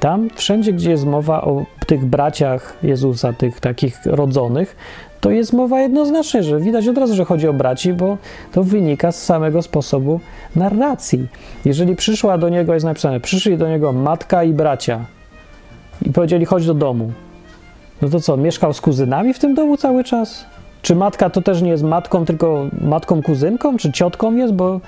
Tam, 0.00 0.28
wszędzie, 0.34 0.72
gdzie 0.72 0.90
jest 0.90 1.06
mowa 1.06 1.42
o 1.42 1.64
tych 1.86 2.04
braciach 2.04 2.78
Jezusa, 2.82 3.32
tych 3.32 3.60
takich 3.60 4.00
rodzonych, 4.04 4.76
to 5.20 5.30
jest 5.30 5.52
mowa 5.52 5.80
jednoznacznie, 5.80 6.42
że 6.42 6.60
widać 6.60 6.88
od 6.88 6.98
razu, 6.98 7.14
że 7.14 7.24
chodzi 7.24 7.48
o 7.48 7.52
braci, 7.52 7.92
bo 7.92 8.18
to 8.52 8.64
wynika 8.64 9.12
z 9.12 9.22
samego 9.24 9.62
sposobu 9.62 10.20
narracji. 10.56 11.26
Jeżeli 11.64 11.96
przyszła 11.96 12.38
do 12.38 12.48
niego, 12.48 12.74
jest 12.74 12.86
napisane, 12.86 13.20
przyszli 13.20 13.58
do 13.58 13.68
niego 13.68 13.92
matka 13.92 14.44
i 14.44 14.52
bracia, 14.52 15.04
i 16.06 16.12
powiedzieli: 16.12 16.44
chodź 16.44 16.66
do 16.66 16.74
domu. 16.74 17.12
No 18.02 18.08
to 18.08 18.20
co, 18.20 18.36
mieszkał 18.36 18.72
z 18.72 18.80
kuzynami 18.80 19.34
w 19.34 19.38
tym 19.38 19.54
domu 19.54 19.76
cały 19.76 20.04
czas? 20.04 20.44
Czy 20.82 20.94
matka 20.94 21.30
to 21.30 21.42
też 21.42 21.62
nie 21.62 21.70
jest 21.70 21.82
matką, 21.82 22.24
tylko 22.24 22.66
matką 22.80 23.22
kuzynką? 23.22 23.76
Czy 23.76 23.92
ciotką 23.92 24.36
jest? 24.36 24.54
Bo, 24.54 24.80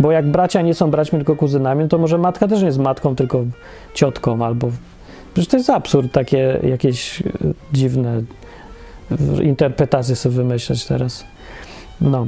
bo 0.00 0.12
jak 0.12 0.26
bracia 0.26 0.62
nie 0.62 0.74
są 0.74 0.90
braćmi, 0.90 1.18
tylko 1.18 1.36
kuzynami, 1.36 1.88
to 1.88 1.98
może 1.98 2.18
matka 2.18 2.48
też 2.48 2.60
nie 2.60 2.66
jest 2.66 2.78
matką, 2.78 3.16
tylko 3.16 3.44
ciotką 3.94 4.44
albo. 4.44 4.70
Przecież 5.34 5.48
to 5.48 5.56
jest 5.56 5.70
absurd, 5.70 6.12
takie 6.12 6.60
jakieś 6.62 7.20
e, 7.20 7.24
dziwne 7.72 8.22
interpretacje 9.42 10.16
sobie 10.16 10.34
wymyślać 10.34 10.86
teraz. 10.86 11.24
No. 12.00 12.26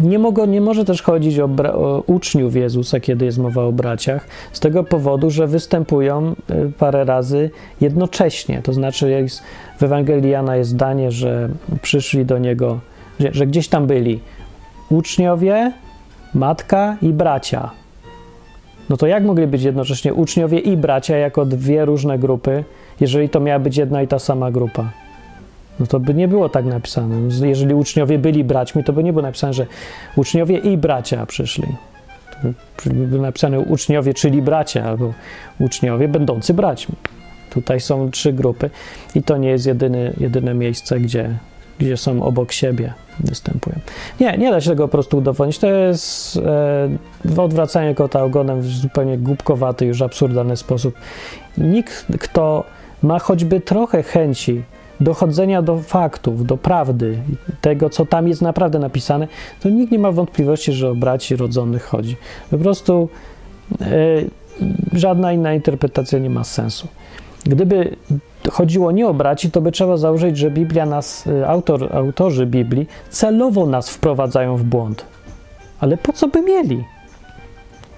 Nie, 0.00 0.18
mogą, 0.18 0.46
nie 0.46 0.60
może 0.60 0.84
też 0.84 1.02
chodzić 1.02 1.38
o, 1.38 1.44
o, 1.44 2.02
uczniów 2.06 2.56
Jezusa, 2.56 3.00
kiedy 3.00 3.24
jest 3.24 3.38
mowa 3.38 3.64
o 3.64 3.72
braciach, 3.72 4.26
z 4.52 4.60
tego 4.60 4.84
powodu, 4.84 5.30
że 5.30 5.46
występują 5.46 6.34
y, 6.50 6.72
parę 6.78 7.04
razy 7.04 7.50
jednocześnie. 7.80 8.62
To 8.62 8.72
znaczy, 8.72 9.10
jest, 9.10 9.42
w 9.78 9.82
Ewangelii 9.82 10.30
Jana 10.30 10.56
jest 10.56 10.70
zdanie, 10.70 11.10
że 11.10 11.48
przyszli 11.82 12.26
do 12.26 12.38
niego, 12.38 12.80
że, 13.20 13.28
że 13.32 13.46
gdzieś 13.46 13.68
tam 13.68 13.86
byli 13.86 14.20
uczniowie, 14.90 15.72
matka 16.34 16.96
i 17.02 17.12
bracia. 17.12 17.70
No 18.90 18.96
to 18.96 19.06
jak 19.06 19.24
mogli 19.24 19.46
być 19.46 19.62
jednocześnie 19.62 20.14
uczniowie 20.14 20.58
i 20.58 20.76
bracia 20.76 21.16
jako 21.16 21.44
dwie 21.44 21.84
różne 21.84 22.18
grupy, 22.18 22.64
jeżeli 23.00 23.28
to 23.28 23.40
miała 23.40 23.58
być 23.58 23.76
jedna 23.76 24.02
i 24.02 24.08
ta 24.08 24.18
sama 24.18 24.50
grupa? 24.50 25.01
No 25.80 25.86
to 25.86 26.00
by 26.00 26.14
nie 26.14 26.28
było 26.28 26.48
tak 26.48 26.64
napisane. 26.64 27.16
Jeżeli 27.46 27.74
uczniowie 27.74 28.18
byli 28.18 28.44
braćmi, 28.44 28.84
to 28.84 28.92
by 28.92 29.04
nie 29.04 29.12
było 29.12 29.22
napisane, 29.22 29.52
że 29.52 29.66
uczniowie 30.16 30.58
i 30.58 30.76
bracia 30.76 31.26
przyszli. 31.26 31.66
To 32.76 32.90
by 32.90 33.06
było 33.06 33.22
napisane 33.22 33.60
uczniowie, 33.60 34.14
czyli 34.14 34.42
bracia, 34.42 34.84
albo 34.84 35.12
uczniowie 35.58 36.08
będący 36.08 36.54
braćmi. 36.54 36.94
Tutaj 37.50 37.80
są 37.80 38.10
trzy 38.10 38.32
grupy 38.32 38.70
i 39.14 39.22
to 39.22 39.36
nie 39.36 39.48
jest 39.48 39.66
jedyny, 39.66 40.14
jedyne 40.20 40.54
miejsce, 40.54 41.00
gdzie, 41.00 41.38
gdzie 41.78 41.96
są 41.96 42.22
obok 42.22 42.52
siebie, 42.52 42.92
występują. 43.20 43.76
Nie, 44.20 44.38
nie 44.38 44.50
da 44.50 44.60
się 44.60 44.70
tego 44.70 44.88
po 44.88 44.92
prostu 44.92 45.18
udowodnić. 45.18 45.58
To 45.58 45.66
jest 45.66 46.36
e, 47.36 47.42
odwracanie 47.42 47.94
kota 47.94 48.24
ogonem 48.24 48.60
w 48.60 48.66
zupełnie 48.66 49.18
głupkowaty, 49.18 49.86
już 49.86 50.02
absurdalny 50.02 50.56
sposób. 50.56 50.94
Nikt, 51.58 52.06
kto 52.20 52.64
ma 53.02 53.18
choćby 53.18 53.60
trochę 53.60 54.02
chęci 54.02 54.62
dochodzenia 55.00 55.62
do 55.62 55.78
faktów, 55.78 56.46
do 56.46 56.56
prawdy, 56.56 57.18
tego, 57.60 57.90
co 57.90 58.06
tam 58.06 58.28
jest 58.28 58.42
naprawdę 58.42 58.78
napisane, 58.78 59.28
to 59.60 59.68
nikt 59.68 59.92
nie 59.92 59.98
ma 59.98 60.12
wątpliwości, 60.12 60.72
że 60.72 60.90
o 60.90 60.94
braci 60.94 61.36
rodzonych 61.36 61.84
chodzi. 61.84 62.16
Po 62.50 62.58
prostu 62.58 63.08
e, 63.80 63.86
żadna 64.92 65.32
inna 65.32 65.54
interpretacja 65.54 66.18
nie 66.18 66.30
ma 66.30 66.44
sensu. 66.44 66.88
Gdyby 67.44 67.96
chodziło 68.50 68.92
nie 68.92 69.08
o 69.08 69.14
braci, 69.14 69.50
to 69.50 69.60
by 69.60 69.72
trzeba 69.72 69.96
założyć, 69.96 70.38
że 70.38 70.50
Biblia 70.50 70.86
nas, 70.86 71.26
e, 71.26 71.48
autor, 71.48 71.96
autorzy 71.96 72.46
Biblii 72.46 72.86
celowo 73.10 73.66
nas 73.66 73.90
wprowadzają 73.90 74.56
w 74.56 74.62
błąd. 74.62 75.04
Ale 75.80 75.96
po 75.96 76.12
co 76.12 76.28
by 76.28 76.42
mieli? 76.42 76.84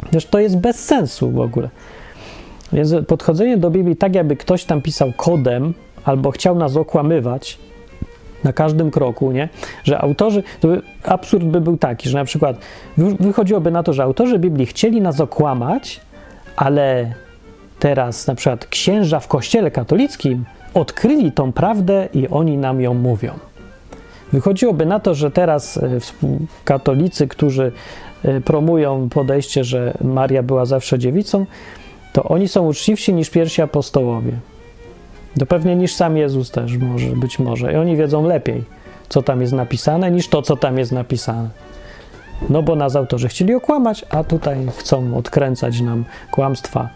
Przecież 0.03 0.27
to 0.27 0.39
jest 0.39 0.59
bez 0.59 0.85
sensu 0.85 1.31
w 1.31 1.41
ogóle. 1.41 1.69
Więc 2.73 2.95
podchodzenie 3.07 3.57
do 3.57 3.71
Biblii 3.71 3.97
tak, 3.97 4.15
jakby 4.15 4.37
ktoś 4.37 4.65
tam 4.65 4.83
pisał 4.83 5.13
kodem, 5.17 5.75
albo 6.05 6.31
chciał 6.31 6.55
nas 6.55 6.77
okłamywać 6.77 7.59
na 8.45 8.53
każdym 8.53 8.91
kroku, 8.91 9.33
nie? 9.33 9.49
Że 9.85 9.99
autorzy, 9.99 10.43
to 10.61 10.69
by, 10.69 10.83
absurd 11.05 11.45
by 11.45 11.61
był 11.61 11.77
taki, 11.77 12.09
że 12.09 12.19
na 12.19 12.25
przykład 12.25 12.57
wychodziłoby 13.21 13.71
na 13.71 13.83
to, 13.83 13.93
że 13.93 14.03
autorzy 14.03 14.39
Biblii 14.39 14.67
chcieli 14.67 15.01
nas 15.01 15.21
okłamać, 15.21 16.01
ale 16.57 17.15
teraz 17.79 18.27
na 18.27 18.35
przykład 18.35 18.67
księża 18.67 19.21
w 19.21 19.29
kościele 19.29 19.71
katolickim 19.71 20.45
odkryli 20.75 21.33
tą 21.33 21.53
prawdę 21.53 22.09
i 22.15 22.29
oni 22.29 22.57
nam 22.57 22.81
ją 22.81 22.95
mówią. 22.95 23.33
Wychodziłoby 24.33 24.87
na 24.87 25.01
to, 25.01 25.15
że 25.15 25.31
teraz 25.31 25.77
e, 25.77 25.99
katolicy, 26.65 27.29
którzy 27.29 27.73
e, 28.25 28.41
promują 28.41 29.09
podejście, 29.09 29.65
że 29.65 29.95
Maria 30.05 30.43
była 30.43 30.65
zawsze 30.65 30.99
dziewicą, 30.99 31.47
to 32.13 32.23
oni 32.23 32.49
są 32.49 32.67
uczciwsi 32.67 33.15
niż 33.15 33.31
pierwsi 33.31 33.63
apostołowie. 33.63 34.33
To 35.39 35.47
pewnie 35.47 35.77
niż 35.77 35.95
sam 35.95 36.17
Jezus 36.17 36.51
też 36.51 36.77
może, 36.77 37.07
być 37.07 37.39
może. 37.39 37.73
I 37.73 37.77
oni 37.77 37.97
wiedzą 37.97 38.27
lepiej, 38.27 38.65
co 39.09 39.23
tam 39.23 39.41
jest 39.41 39.53
napisane, 39.53 40.11
niż 40.11 40.29
to, 40.29 40.43
co 40.43 40.57
tam 40.57 40.79
jest 40.79 40.93
napisane. 40.93 41.49
No 42.51 42.63
bo 42.63 42.77
nas 42.77 42.97
autorzy 42.97 43.29
chcieli 43.29 43.55
okłamać, 43.55 44.05
a 44.11 44.25
tutaj 44.25 44.67
chcą 44.79 45.17
odkręcać 45.17 45.81
nam 45.81 46.05
kłamstwa 46.31 46.89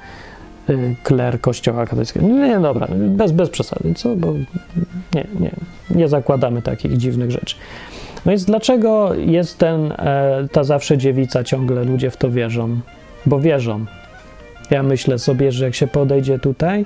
y, 0.71 0.97
kler 1.03 1.41
kościoła 1.41 1.87
katolickiego. 1.87 2.27
Nie, 2.27 2.49
nie, 2.49 2.61
dobra, 2.61 2.89
bez, 2.93 3.33
bez 3.33 3.51
przesady, 3.51 3.95
co? 3.95 4.17
Bo 4.17 4.33
nie, 5.15 5.25
nie, 5.41 5.51
nie 5.91 6.09
zakładamy 6.09 6.63
takich 6.63 6.97
dziwnych 6.97 7.31
rzeczy. 7.31 7.57
No 8.27 8.31
więc 8.31 8.45
dlaczego 8.45 9.15
jest 9.15 9.59
ten, 9.59 9.93
e, 9.93 10.49
ta 10.53 10.65
zawsze 10.65 10.99
dziewica, 10.99 11.45
ciągle 11.45 11.85
ludzie 11.85 12.11
w 12.11 12.17
to 12.17 12.31
wierzą? 12.31 12.81
Bo 13.27 13.41
wierzą. 13.41 13.85
Ja 14.71 14.83
myślę 14.83 15.19
sobie, 15.19 15.53
że 15.53 15.65
jak 15.65 15.75
się 15.75 15.87
podejdzie 15.87 16.39
tutaj, 16.39 16.85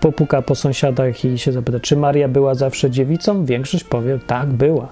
popuka 0.00 0.42
po 0.42 0.54
sąsiadach 0.54 1.24
i 1.24 1.38
się 1.38 1.52
zapyta, 1.52 1.80
czy 1.80 1.96
Maria 1.96 2.28
była 2.28 2.54
zawsze 2.54 2.90
dziewicą, 2.90 3.44
większość 3.44 3.84
powie, 3.84 4.18
tak, 4.26 4.48
była. 4.48 4.88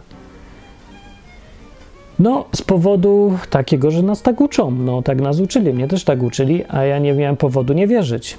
No, 2.19 2.45
z 2.53 2.63
powodu 2.63 3.39
takiego, 3.51 3.91
że 3.91 4.03
nas 4.03 4.23
tak 4.23 4.41
uczą. 4.41 4.71
No, 4.71 5.03
tak 5.03 5.21
nas 5.21 5.41
uczyli, 5.41 5.73
mnie 5.73 5.89
też 5.89 6.05
tak 6.05 6.23
uczyli, 6.23 6.65
a 6.69 6.85
ja 6.85 6.99
nie 6.99 7.13
miałem 7.13 7.37
powodu 7.37 7.73
nie 7.73 7.87
wierzyć. 7.87 8.39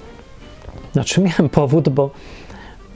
Znaczy, 0.94 1.22
miałem 1.28 1.50
powód, 1.50 1.90
bo, 1.90 2.10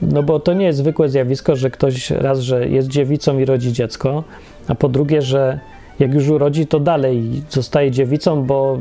no 0.02 0.22
bo 0.22 0.40
to 0.40 0.52
nie 0.52 0.66
jest 0.66 0.78
zwykłe 0.78 1.08
zjawisko, 1.08 1.56
że 1.56 1.70
ktoś 1.70 2.10
raz, 2.10 2.40
że 2.40 2.68
jest 2.68 2.88
dziewicą 2.88 3.38
i 3.38 3.44
rodzi 3.44 3.72
dziecko, 3.72 4.24
a 4.68 4.74
po 4.74 4.88
drugie, 4.88 5.22
że 5.22 5.60
jak 5.98 6.14
już 6.14 6.28
urodzi, 6.28 6.66
to 6.66 6.80
dalej 6.80 7.42
zostaje 7.50 7.90
dziewicą, 7.90 8.42
bo, 8.42 8.78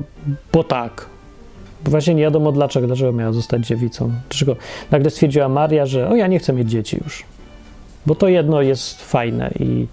bo 0.53 0.63
tak. 0.63 1.14
Właśnie 1.85 2.15
nie 2.15 2.21
wiadomo 2.21 2.51
dlaczego, 2.51 2.87
dlaczego 2.87 3.11
miała 3.11 3.33
zostać 3.33 3.67
dziewicą. 3.67 4.11
Dlaczego 4.29 4.55
nagle 4.91 5.09
stwierdziła 5.09 5.49
Maria, 5.49 5.85
że 5.85 6.09
o 6.09 6.15
ja 6.15 6.27
nie 6.27 6.39
chcę 6.39 6.53
mieć 6.53 6.69
dzieci 6.69 6.97
już. 7.03 7.23
Bo 8.05 8.15
to 8.15 8.27
jedno 8.27 8.61
jest 8.61 9.01
fajne 9.03 9.51
i 9.59 9.87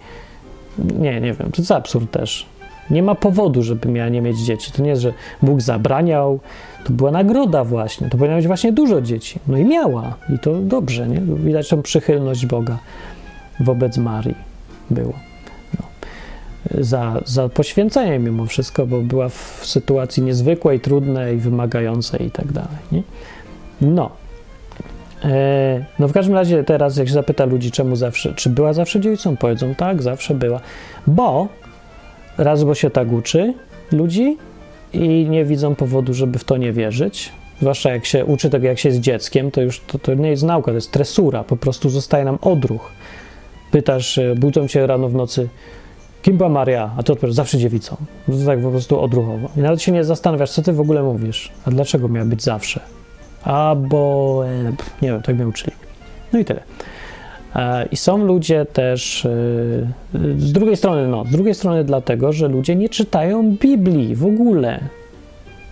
nie, 0.78 1.20
nie 1.20 1.32
wiem, 1.32 1.52
to 1.52 1.62
jest 1.62 1.72
absurd 1.72 2.10
też. 2.10 2.46
Nie 2.90 3.02
ma 3.02 3.14
powodu, 3.14 3.62
żeby 3.62 3.88
miała 3.88 4.08
nie 4.08 4.22
mieć 4.22 4.38
dzieci. 4.38 4.72
To 4.72 4.82
nie 4.82 4.90
jest, 4.90 5.02
że 5.02 5.12
Bóg 5.42 5.60
zabraniał, 5.60 6.40
to 6.84 6.92
była 6.92 7.10
nagroda 7.10 7.64
właśnie. 7.64 8.08
To 8.08 8.18
powinna 8.18 8.36
mieć 8.36 8.46
właśnie 8.46 8.72
dużo 8.72 9.00
dzieci. 9.00 9.38
No 9.46 9.58
i 9.58 9.64
miała. 9.64 10.14
I 10.34 10.38
to 10.38 10.54
dobrze, 10.54 11.08
nie? 11.08 11.20
Widać 11.20 11.68
tą 11.68 11.82
przychylność 11.82 12.46
Boga 12.46 12.78
wobec 13.60 13.98
Marii 13.98 14.34
było. 14.90 15.12
Za, 16.80 17.20
za 17.24 17.48
poświęcenie 17.48 18.18
mimo 18.18 18.46
wszystko, 18.46 18.86
bo 18.86 19.00
była 19.00 19.28
w 19.28 19.60
sytuacji 19.62 20.22
niezwykłej, 20.22 20.80
trudnej, 20.80 21.36
wymagającej 21.36 22.26
i 22.26 22.30
tak 22.30 22.52
dalej. 22.52 23.04
No. 23.80 24.10
E, 25.24 25.84
no 25.98 26.08
w 26.08 26.12
każdym 26.12 26.34
razie 26.34 26.64
teraz 26.64 26.96
jak 26.96 27.08
się 27.08 27.14
zapyta 27.14 27.44
ludzi, 27.44 27.70
czemu 27.70 27.96
zawsze, 27.96 28.34
czy 28.34 28.50
była 28.50 28.72
zawsze 28.72 29.00
dziewicą, 29.00 29.36
powiedzą 29.36 29.74
tak, 29.74 30.02
zawsze 30.02 30.34
była. 30.34 30.60
Bo 31.06 31.48
raz, 32.38 32.64
bo 32.64 32.74
się 32.74 32.90
tak 32.90 33.12
uczy 33.12 33.54
ludzi 33.92 34.36
i 34.92 35.26
nie 35.30 35.44
widzą 35.44 35.74
powodu, 35.74 36.14
żeby 36.14 36.38
w 36.38 36.44
to 36.44 36.56
nie 36.56 36.72
wierzyć. 36.72 37.32
Zwłaszcza 37.60 37.92
jak 37.92 38.04
się 38.04 38.24
uczy 38.24 38.50
tego, 38.50 38.66
jak 38.66 38.78
się 38.78 38.88
jest 38.88 39.00
dzieckiem, 39.00 39.50
to 39.50 39.60
już 39.60 39.80
to, 39.80 39.98
to 39.98 40.14
nie 40.14 40.30
jest 40.30 40.42
nauka, 40.42 40.70
to 40.70 40.74
jest 40.74 40.92
tresura, 40.92 41.44
po 41.44 41.56
prostu 41.56 41.90
zostaje 41.90 42.24
nam 42.24 42.38
odruch. 42.40 42.92
Pytasz, 43.70 44.18
e, 44.18 44.34
budzą 44.34 44.68
cię 44.68 44.86
rano 44.86 45.08
w 45.08 45.14
nocy, 45.14 45.48
kim 46.22 46.36
była 46.36 46.48
Maria? 46.48 46.90
A 46.96 47.02
ty 47.02 47.12
odpowiadasz, 47.12 47.36
zawsze 47.36 47.58
dziewicą. 47.58 47.96
To 48.26 48.32
tak 48.46 48.62
po 48.62 48.70
prostu 48.70 49.00
odruchowo. 49.00 49.48
I 49.56 49.60
nawet 49.60 49.82
się 49.82 49.92
nie 49.92 50.04
zastanawiasz, 50.04 50.50
co 50.50 50.62
ty 50.62 50.72
w 50.72 50.80
ogóle 50.80 51.02
mówisz, 51.02 51.52
a 51.64 51.70
dlaczego 51.70 52.08
miała 52.08 52.26
być 52.26 52.42
zawsze? 52.42 52.80
albo 53.44 54.42
e, 54.46 54.72
nie 55.02 55.08
wiem, 55.08 55.22
tak 55.22 55.36
mnie 55.36 55.48
uczyli. 55.48 55.76
No 56.32 56.38
i 56.38 56.44
tyle. 56.44 56.62
E, 57.56 57.86
I 57.92 57.96
są 57.96 58.24
ludzie 58.24 58.66
też 58.72 59.24
e, 59.24 59.28
z 60.38 60.52
drugiej 60.52 60.76
strony, 60.76 61.08
no, 61.08 61.24
z 61.24 61.30
drugiej 61.30 61.54
strony 61.54 61.84
dlatego, 61.84 62.32
że 62.32 62.48
ludzie 62.48 62.76
nie 62.76 62.88
czytają 62.88 63.56
Biblii 63.56 64.14
w 64.16 64.26
ogóle. 64.26 64.80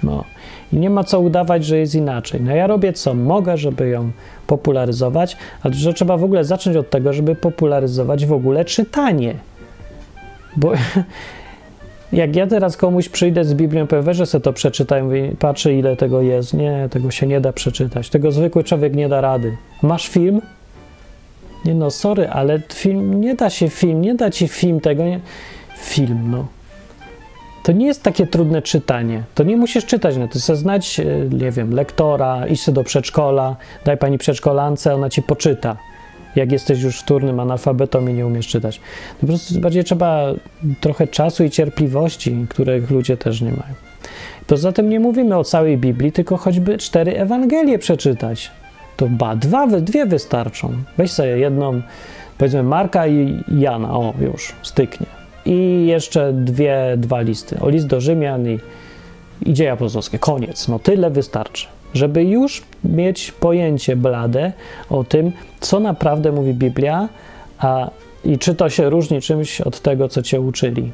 No. 0.02 0.24
I 0.72 0.76
nie 0.76 0.90
ma 0.90 1.04
co 1.04 1.20
udawać, 1.20 1.64
że 1.64 1.78
jest 1.78 1.94
inaczej. 1.94 2.40
No 2.40 2.54
ja 2.54 2.66
robię 2.66 2.92
co 2.92 3.14
mogę, 3.14 3.56
żeby 3.56 3.88
ją 3.88 4.10
popularyzować, 4.46 5.36
ale 5.62 5.74
że 5.74 5.94
trzeba 5.94 6.16
w 6.16 6.24
ogóle 6.24 6.44
zacząć 6.44 6.76
od 6.76 6.90
tego, 6.90 7.12
żeby 7.12 7.34
popularyzować 7.34 8.26
w 8.26 8.32
ogóle 8.32 8.64
czytanie. 8.64 9.34
Bo 10.56 10.72
jak 12.12 12.36
ja 12.36 12.46
teraz 12.46 12.76
komuś 12.76 13.08
przyjdę 13.08 13.44
z 13.44 13.54
Biblią, 13.54 13.86
powiem, 13.86 14.14
że 14.14 14.26
sobie 14.26 14.42
to 14.42 14.52
przeczytaj, 14.52 15.02
mówię, 15.02 15.32
patrzę 15.38 15.74
ile 15.74 15.96
tego 15.96 16.20
jest. 16.22 16.54
Nie, 16.54 16.88
tego 16.90 17.10
się 17.10 17.26
nie 17.26 17.40
da 17.40 17.52
przeczytać. 17.52 18.10
Tego 18.10 18.32
zwykły 18.32 18.64
człowiek 18.64 18.94
nie 18.94 19.08
da 19.08 19.20
rady. 19.20 19.56
Masz 19.82 20.08
film? 20.08 20.40
Nie 21.64 21.74
no, 21.74 21.90
sorry, 21.90 22.28
ale 22.28 22.60
film, 22.72 23.20
nie 23.20 23.34
da 23.34 23.50
się 23.50 23.68
film, 23.68 24.02
nie 24.02 24.14
da 24.14 24.30
ci 24.30 24.48
film 24.48 24.80
tego, 24.80 25.04
nie. 25.04 25.20
Film, 25.78 26.30
no. 26.30 26.46
To 27.62 27.72
nie 27.72 27.86
jest 27.86 28.02
takie 28.02 28.26
trudne 28.26 28.62
czytanie. 28.62 29.22
To 29.34 29.42
nie 29.42 29.56
musisz 29.56 29.86
czytać, 29.86 30.16
no 30.16 30.28
to 30.28 30.38
chcesz 30.38 30.58
znać, 30.58 31.00
e, 31.00 31.04
nie 31.30 31.50
wiem, 31.50 31.74
lektora, 31.74 32.46
iść 32.46 32.70
do 32.70 32.84
przedszkola, 32.84 33.56
daj 33.84 33.96
pani 33.96 34.18
przedszkolance, 34.18 34.94
ona 34.94 35.10
ci 35.10 35.22
poczyta 35.22 35.76
jak 36.36 36.52
jesteś 36.52 36.82
już 36.82 37.00
wtórnym 37.00 37.40
analfabetą 37.40 38.06
i 38.06 38.14
nie 38.14 38.26
umiesz 38.26 38.46
czytać. 38.46 38.80
Po 39.20 39.26
prostu 39.26 39.60
bardziej 39.60 39.84
trzeba 39.84 40.24
trochę 40.80 41.06
czasu 41.06 41.44
i 41.44 41.50
cierpliwości, 41.50 42.46
których 42.48 42.90
ludzie 42.90 43.16
też 43.16 43.40
nie 43.40 43.50
mają. 43.50 43.74
Poza 44.46 44.72
tym 44.72 44.88
nie 44.88 45.00
mówimy 45.00 45.38
o 45.38 45.44
całej 45.44 45.78
Biblii, 45.78 46.12
tylko 46.12 46.36
choćby 46.36 46.78
cztery 46.78 47.18
Ewangelie 47.18 47.78
przeczytać. 47.78 48.50
To 48.96 49.06
ba, 49.06 49.36
dwa, 49.36 49.66
dwie 49.66 50.06
wystarczą. 50.06 50.72
Weź 50.98 51.10
sobie 51.10 51.28
jedną, 51.28 51.82
powiedzmy 52.38 52.62
Marka 52.62 53.06
i 53.06 53.44
Jana, 53.58 53.92
o 53.92 54.14
już, 54.20 54.52
styknie. 54.62 55.06
I 55.44 55.86
jeszcze 55.86 56.32
dwie, 56.32 56.94
dwa 56.96 57.20
listy. 57.20 57.60
O 57.60 57.68
list 57.68 57.86
do 57.86 58.00
Rzymian 58.00 58.48
i, 58.48 58.58
i 59.46 59.52
dzieje 59.52 59.72
apostolskie. 59.72 60.18
Koniec. 60.18 60.68
No 60.68 60.78
tyle 60.78 61.10
wystarczy 61.10 61.66
żeby 61.94 62.24
już 62.24 62.62
mieć 62.84 63.32
pojęcie 63.32 63.96
blade 63.96 64.52
o 64.90 65.04
tym, 65.04 65.32
co 65.60 65.80
naprawdę 65.80 66.32
mówi 66.32 66.54
Biblia, 66.54 67.08
a 67.58 67.90
i 68.24 68.38
czy 68.38 68.54
to 68.54 68.70
się 68.70 68.90
różni 68.90 69.20
czymś 69.20 69.60
od 69.60 69.80
tego, 69.80 70.08
co 70.08 70.22
cię 70.22 70.40
uczyli. 70.40 70.92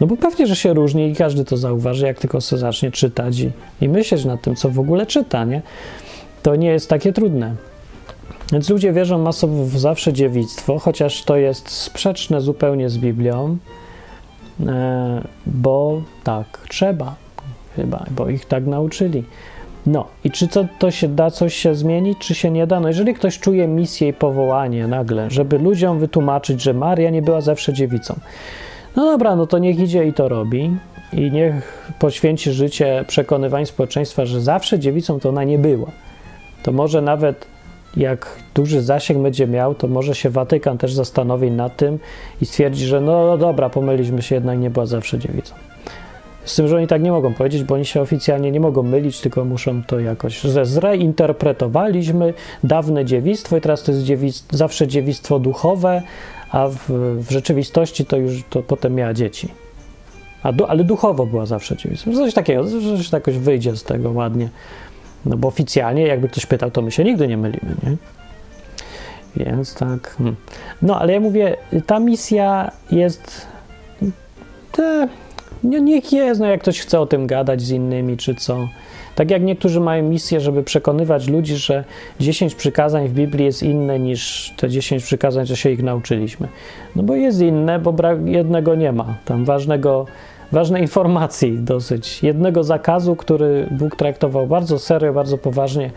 No 0.00 0.06
bo 0.06 0.16
pewnie, 0.16 0.46
że 0.46 0.56
się 0.56 0.74
różni 0.74 1.10
i 1.10 1.14
każdy 1.14 1.44
to 1.44 1.56
zauważy, 1.56 2.06
jak 2.06 2.18
tylko 2.18 2.40
sobie 2.40 2.60
zacznie 2.60 2.90
czytać 2.90 3.38
i, 3.38 3.50
i 3.80 3.88
myśleć 3.88 4.24
nad 4.24 4.42
tym, 4.42 4.56
co 4.56 4.70
w 4.70 4.78
ogóle 4.78 5.06
czyta, 5.06 5.44
nie? 5.44 5.62
To 6.42 6.56
nie 6.56 6.68
jest 6.68 6.88
takie 6.90 7.12
trudne. 7.12 7.54
Więc 8.52 8.70
ludzie 8.70 8.92
wierzą 8.92 9.18
masowo 9.18 9.64
w 9.64 9.78
zawsze 9.78 10.12
dziewictwo, 10.12 10.78
chociaż 10.78 11.22
to 11.22 11.36
jest 11.36 11.70
sprzeczne 11.70 12.40
zupełnie 12.40 12.90
z 12.90 12.98
Biblią, 12.98 13.56
e, 14.66 15.22
bo 15.46 16.02
tak 16.24 16.60
trzeba 16.68 17.14
chyba, 17.76 18.04
bo 18.10 18.28
ich 18.28 18.44
tak 18.44 18.66
nauczyli. 18.66 19.24
No 19.86 20.06
i 20.24 20.30
czy 20.30 20.48
co, 20.48 20.66
to 20.78 20.90
się 20.90 21.08
da 21.08 21.30
coś 21.30 21.54
się 21.54 21.74
zmienić, 21.74 22.18
czy 22.18 22.34
się 22.34 22.50
nie 22.50 22.66
da? 22.66 22.80
No 22.80 22.88
jeżeli 22.88 23.14
ktoś 23.14 23.38
czuje 23.38 23.68
misję 23.68 24.08
i 24.08 24.12
powołanie 24.12 24.86
nagle, 24.86 25.30
żeby 25.30 25.58
ludziom 25.58 25.98
wytłumaczyć, 25.98 26.62
że 26.62 26.74
Maria 26.74 27.10
nie 27.10 27.22
była 27.22 27.40
zawsze 27.40 27.72
dziewicą, 27.72 28.14
no 28.96 29.04
dobra, 29.04 29.36
no 29.36 29.46
to 29.46 29.58
niech 29.58 29.78
idzie 29.78 30.06
i 30.06 30.12
to 30.12 30.28
robi 30.28 30.76
i 31.12 31.30
niech 31.30 31.88
poświęci 31.98 32.52
życie 32.52 33.04
przekonywaniu 33.08 33.66
społeczeństwa, 33.66 34.26
że 34.26 34.40
zawsze 34.40 34.78
dziewicą 34.78 35.20
to 35.20 35.28
ona 35.28 35.44
nie 35.44 35.58
była. 35.58 35.90
To 36.62 36.72
może 36.72 37.02
nawet 37.02 37.46
jak 37.96 38.36
duży 38.54 38.82
zasięg 38.82 39.22
będzie 39.22 39.46
miał, 39.46 39.74
to 39.74 39.88
może 39.88 40.14
się 40.14 40.30
Watykan 40.30 40.78
też 40.78 40.92
zastanowi 40.92 41.50
nad 41.50 41.76
tym 41.76 41.98
i 42.42 42.46
stwierdzi, 42.46 42.86
że 42.86 43.00
no, 43.00 43.26
no 43.26 43.38
dobra, 43.38 43.70
pomyliśmy 43.70 44.22
się, 44.22 44.34
jednak 44.34 44.58
nie 44.58 44.70
była 44.70 44.86
zawsze 44.86 45.18
dziewicą. 45.18 45.54
Z 46.46 46.56
tym, 46.56 46.68
że 46.68 46.76
oni 46.76 46.86
tak 46.86 47.02
nie 47.02 47.12
mogą 47.12 47.34
powiedzieć, 47.34 47.64
bo 47.64 47.74
oni 47.74 47.84
się 47.84 48.00
oficjalnie 48.00 48.50
nie 48.50 48.60
mogą 48.60 48.82
mylić, 48.82 49.20
tylko 49.20 49.44
muszą 49.44 49.82
to 49.82 50.00
jakoś, 50.00 50.40
że 50.40 50.66
zreinterpretowaliśmy 50.66 52.34
dawne 52.64 53.04
dziewictwo 53.04 53.56
i 53.56 53.60
teraz 53.60 53.82
to 53.82 53.92
jest 53.92 54.04
dziewictwo, 54.04 54.56
zawsze 54.56 54.86
dziewictwo 54.86 55.38
duchowe, 55.38 56.02
a 56.50 56.68
w, 56.68 56.90
w, 57.18 57.30
rzeczywistości 57.30 58.04
to 58.04 58.16
już 58.16 58.44
to 58.50 58.62
potem 58.62 58.94
miała 58.94 59.14
dzieci. 59.14 59.48
A 60.42 60.52
du, 60.52 60.64
ale 60.64 60.84
duchowo 60.84 61.26
była 61.26 61.46
zawsze 61.46 61.76
dziewictwo. 61.76 62.12
Coś 62.12 62.34
takiego, 62.34 62.68
że 62.96 63.04
się 63.04 63.10
jakoś 63.16 63.38
wyjdzie 63.38 63.76
z 63.76 63.82
tego 63.82 64.10
ładnie. 64.10 64.48
No 65.24 65.36
bo 65.36 65.48
oficjalnie, 65.48 66.02
jakby 66.02 66.28
ktoś 66.28 66.46
pytał, 66.46 66.70
to 66.70 66.82
my 66.82 66.90
się 66.90 67.04
nigdy 67.04 67.28
nie 67.28 67.36
mylimy, 67.36 67.74
nie? 67.82 67.96
Więc 69.36 69.74
tak. 69.74 70.10
Hmm. 70.10 70.36
No 70.82 71.00
ale 71.00 71.12
ja 71.12 71.20
mówię, 71.20 71.56
ta 71.86 72.00
misja 72.00 72.70
jest. 72.90 73.46
Te, 74.72 75.08
nie, 75.64 75.80
niech 75.80 76.12
jest, 76.12 76.40
no 76.40 76.46
jak 76.46 76.60
ktoś 76.60 76.80
chce 76.80 77.00
o 77.00 77.06
tym 77.06 77.26
gadać 77.26 77.62
z 77.62 77.70
innymi, 77.70 78.16
czy 78.16 78.34
co. 78.34 78.68
Tak 79.14 79.30
jak 79.30 79.42
niektórzy 79.42 79.80
mają 79.80 80.02
misję, 80.02 80.40
żeby 80.40 80.62
przekonywać 80.62 81.28
ludzi, 81.28 81.56
że 81.56 81.84
10 82.20 82.54
przykazań 82.54 83.08
w 83.08 83.12
Biblii 83.12 83.44
jest 83.44 83.62
inne 83.62 83.98
niż 83.98 84.52
te 84.56 84.68
10 84.68 85.04
przykazań, 85.04 85.46
co 85.46 85.56
się 85.56 85.70
ich 85.70 85.82
nauczyliśmy. 85.82 86.48
No 86.96 87.02
bo 87.02 87.14
jest 87.14 87.40
inne, 87.40 87.78
bo 87.78 87.94
jednego 88.24 88.74
nie 88.74 88.92
ma. 88.92 89.14
Tam 89.24 89.44
ważnego, 89.44 90.06
ważnej 90.52 90.82
informacji 90.82 91.58
dosyć. 91.58 92.22
Jednego 92.22 92.64
zakazu, 92.64 93.16
który 93.16 93.68
Bóg 93.70 93.96
traktował 93.96 94.46
bardzo 94.46 94.78
serio, 94.78 95.12
bardzo 95.12 95.38
poważnie 95.38 95.90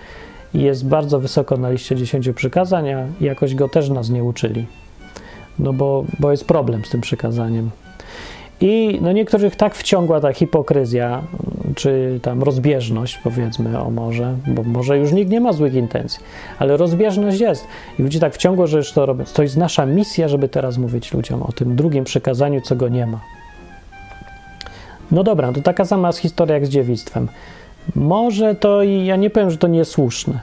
i 0.54 0.62
jest 0.62 0.88
bardzo 0.88 1.20
wysoko 1.20 1.58
na 1.58 1.70
liście 1.70 1.96
10 1.96 2.30
przykazań, 2.36 2.90
a 2.90 3.06
jakoś 3.22 3.56
go 3.56 3.70
też 3.70 3.90
nas 3.90 4.10
nie 4.10 4.24
uczyli. 4.24 4.66
No 5.60 5.74
bo, 5.74 6.06
bo 6.20 6.32
jest 6.32 6.46
problem 6.46 6.86
z 6.86 6.90
tym 6.90 7.02
przykazaniem. 7.02 7.70
I 8.62 9.00
no 9.02 9.12
niektórych 9.12 9.56
tak 9.56 9.76
wciągła 9.76 10.20
ta 10.20 10.34
hipokryzja, 10.34 11.24
czy 11.76 12.20
tam 12.22 12.44
rozbieżność, 12.44 13.20
powiedzmy 13.24 13.80
o 13.82 13.90
może, 13.90 14.36
bo 14.48 14.64
może 14.64 14.98
już 14.98 15.12
nikt 15.12 15.32
nie 15.32 15.42
ma 15.42 15.54
złych 15.54 15.74
intencji, 15.74 16.20
ale 16.60 16.78
rozbieżność 16.78 17.40
jest. 17.40 17.68
I 18.00 18.04
ludzi 18.04 18.20
tak 18.20 18.34
wciągło, 18.34 18.68
że 18.68 18.78
już 18.78 18.92
to 18.92 19.06
robią. 19.06 19.24
To 19.34 19.44
jest 19.44 19.58
nasza 19.58 19.86
misja, 19.86 20.28
żeby 20.28 20.50
teraz 20.50 20.78
mówić 20.78 21.14
ludziom 21.14 21.44
o 21.44 21.52
tym 21.52 21.76
drugim 21.76 22.04
przekazaniu, 22.04 22.62
co 22.62 22.76
go 22.76 22.88
nie 22.88 23.06
ma. 23.06 23.20
No 25.12 25.24
dobra, 25.24 25.54
to 25.54 25.62
taka 25.62 25.86
sama 25.86 26.12
historia 26.12 26.56
jak 26.56 26.66
z 26.66 26.70
dziewictwem. 26.70 27.28
Może 27.96 28.56
to 28.56 28.84
i 28.84 29.06
ja 29.06 29.16
nie 29.16 29.30
powiem, 29.30 29.52
że 29.52 29.58
to 29.58 29.68
niesłuszne, 29.68 30.40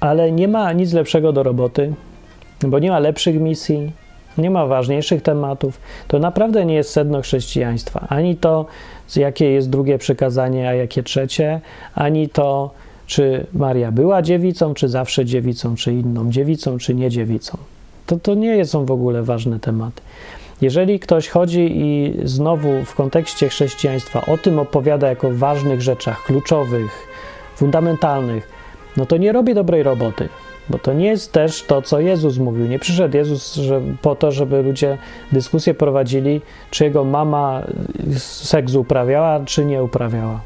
ale 0.00 0.32
nie 0.32 0.48
ma 0.48 0.72
nic 0.72 0.92
lepszego 0.92 1.32
do 1.32 1.42
roboty, 1.42 1.92
bo 2.62 2.78
nie 2.78 2.90
ma 2.90 2.98
lepszych 2.98 3.40
misji, 3.40 3.92
Nie 4.38 4.50
ma 4.50 4.66
ważniejszych 4.66 5.22
tematów. 5.22 5.80
To 6.08 6.18
naprawdę 6.18 6.64
nie 6.64 6.74
jest 6.74 6.90
sedno 6.90 7.22
chrześcijaństwa. 7.22 8.06
Ani 8.08 8.36
to, 8.36 8.66
jakie 9.16 9.50
jest 9.50 9.70
drugie 9.70 9.98
przykazanie, 9.98 10.68
a 10.68 10.74
jakie 10.74 11.02
trzecie, 11.02 11.60
ani 11.94 12.28
to, 12.28 12.70
czy 13.06 13.46
Maria 13.52 13.92
była 13.92 14.22
dziewicą, 14.22 14.74
czy 14.74 14.88
zawsze 14.88 15.24
dziewicą, 15.24 15.76
czy 15.76 15.92
inną 15.92 16.30
dziewicą, 16.30 16.78
czy 16.78 16.94
nie 16.94 17.10
dziewicą. 17.10 17.58
To, 18.06 18.16
to 18.16 18.34
nie 18.34 18.64
są 18.64 18.84
w 18.84 18.90
ogóle 18.90 19.22
ważne 19.22 19.60
tematy. 19.60 20.02
Jeżeli 20.60 21.00
ktoś 21.00 21.28
chodzi 21.28 21.72
i 21.74 22.14
znowu 22.24 22.84
w 22.84 22.94
kontekście 22.94 23.48
chrześcijaństwa 23.48 24.26
o 24.26 24.38
tym 24.38 24.58
opowiada 24.58 25.08
jako 25.08 25.30
ważnych 25.32 25.82
rzeczach, 25.82 26.24
kluczowych, 26.24 27.06
fundamentalnych, 27.56 28.48
no 28.96 29.06
to 29.06 29.16
nie 29.16 29.32
robi 29.32 29.54
dobrej 29.54 29.82
roboty, 29.82 30.28
bo 30.70 30.78
to 30.78 30.92
nie 30.92 31.06
jest 31.06 31.32
też 31.32 31.62
to, 31.62 31.82
co 31.82 32.00
Jezus 32.00 32.38
mówił. 32.38 32.66
Nie 32.66 32.78
przyszedł 32.78 33.16
Jezus 33.16 33.54
że, 33.54 33.80
po 34.02 34.14
to, 34.14 34.32
żeby 34.32 34.62
ludzie 34.62 34.98
dyskusję 35.32 35.74
prowadzili, 35.74 36.40
czy 36.70 36.84
jego 36.84 37.04
mama 37.04 37.62
seks 38.18 38.74
uprawiała, 38.74 39.40
czy 39.44 39.64
nie 39.64 39.82
uprawiała. 39.82 40.40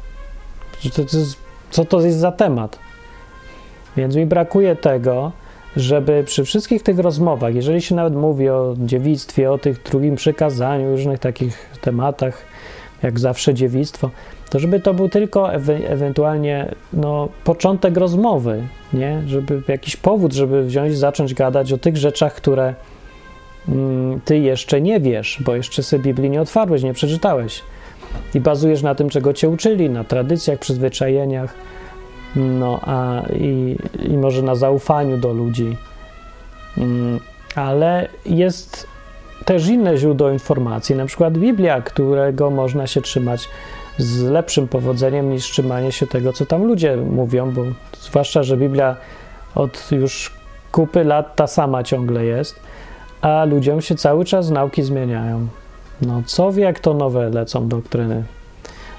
Co 1.69 1.85
to 1.85 2.01
jest 2.01 2.17
za 2.17 2.31
temat? 2.31 2.79
Więc 3.97 4.15
mi 4.15 4.25
brakuje 4.25 4.75
tego, 4.75 5.31
żeby 5.75 6.23
przy 6.23 6.43
wszystkich 6.43 6.83
tych 6.83 6.99
rozmowach, 6.99 7.55
jeżeli 7.55 7.81
się 7.81 7.95
nawet 7.95 8.13
mówi 8.13 8.49
o 8.49 8.75
dziewictwie, 8.79 9.51
o 9.51 9.57
tych 9.57 9.83
drugim 9.83 10.15
przykazaniu, 10.15 10.91
różnych 10.91 11.19
takich 11.19 11.69
tematach, 11.81 12.45
jak 13.05 13.19
zawsze 13.19 13.53
dziewictwo, 13.53 14.09
to 14.49 14.59
żeby 14.59 14.79
to 14.79 14.93
był 14.93 15.09
tylko 15.09 15.53
ewe 15.53 15.73
ewentualnie 15.73 16.75
no, 16.93 17.29
początek 17.43 17.97
rozmowy, 17.97 18.63
nie? 18.93 19.21
Żeby 19.27 19.61
jakiś 19.67 19.95
powód, 19.95 20.33
żeby 20.33 20.63
wziąć, 20.63 20.97
zacząć 20.97 21.33
gadać 21.33 21.73
o 21.73 21.77
tych 21.77 21.97
rzeczach, 21.97 22.35
które 22.35 22.75
mm, 23.69 24.21
ty 24.25 24.37
jeszcze 24.37 24.81
nie 24.81 24.99
wiesz, 24.99 25.39
bo 25.45 25.55
jeszcze 25.55 25.83
sobie 25.83 26.03
Biblii 26.03 26.29
nie 26.29 26.41
otwarłeś, 26.41 26.83
nie 26.83 26.93
przeczytałeś. 26.93 27.61
I 28.33 28.39
bazujesz 28.39 28.81
na 28.81 28.95
tym, 28.95 29.09
czego 29.09 29.33
cię 29.33 29.49
uczyli, 29.49 29.89
na 29.89 30.03
tradycjach, 30.03 30.59
przyzwyczajeniach, 30.59 31.53
no 32.35 32.79
a 32.81 33.21
i, 33.39 33.75
i 34.09 34.17
może 34.17 34.41
na 34.41 34.55
zaufaniu 34.55 35.17
do 35.17 35.33
ludzi. 35.33 35.77
Mm, 36.77 37.19
ale 37.55 38.07
jest 38.25 38.94
też 39.45 39.67
inne 39.67 39.97
źródło 39.97 40.29
informacji, 40.29 40.95
na 40.95 41.05
przykład 41.05 41.37
Biblia, 41.37 41.81
którego 41.81 42.49
można 42.49 42.87
się 42.87 43.01
trzymać 43.01 43.49
z 43.97 44.23
lepszym 44.23 44.67
powodzeniem 44.67 45.29
niż 45.29 45.43
trzymanie 45.43 45.91
się 45.91 46.07
tego, 46.07 46.33
co 46.33 46.45
tam 46.45 46.63
ludzie 46.63 46.97
mówią, 46.97 47.51
bo 47.51 47.63
zwłaszcza, 47.99 48.43
że 48.43 48.57
Biblia 48.57 48.95
od 49.55 49.91
już 49.91 50.31
kupy 50.71 51.03
lat 51.03 51.35
ta 51.35 51.47
sama 51.47 51.83
ciągle 51.83 52.25
jest, 52.25 52.59
a 53.21 53.45
ludziom 53.45 53.81
się 53.81 53.95
cały 53.95 54.25
czas 54.25 54.49
nauki 54.49 54.83
zmieniają. 54.83 55.47
No 56.01 56.21
co 56.25 56.51
wie, 56.51 56.63
jak 56.63 56.79
to 56.79 56.93
nowe 56.93 57.29
lecą 57.29 57.67
doktryny. 57.67 58.23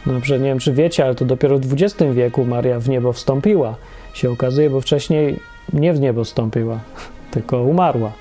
No, 0.06 0.12
że 0.22 0.38
nie 0.38 0.44
wiem, 0.44 0.58
czy 0.58 0.72
wiecie, 0.72 1.04
ale 1.04 1.14
to 1.14 1.24
dopiero 1.24 1.58
w 1.58 1.72
XX 1.72 2.12
wieku 2.12 2.44
Maria 2.44 2.80
w 2.80 2.88
niebo 2.88 3.12
wstąpiła, 3.12 3.74
się 4.14 4.30
okazuje, 4.30 4.70
bo 4.70 4.80
wcześniej 4.80 5.40
nie 5.72 5.92
w 5.92 6.00
niebo 6.00 6.24
wstąpiła, 6.24 6.80
tylko 7.30 7.62
umarła. 7.62 8.12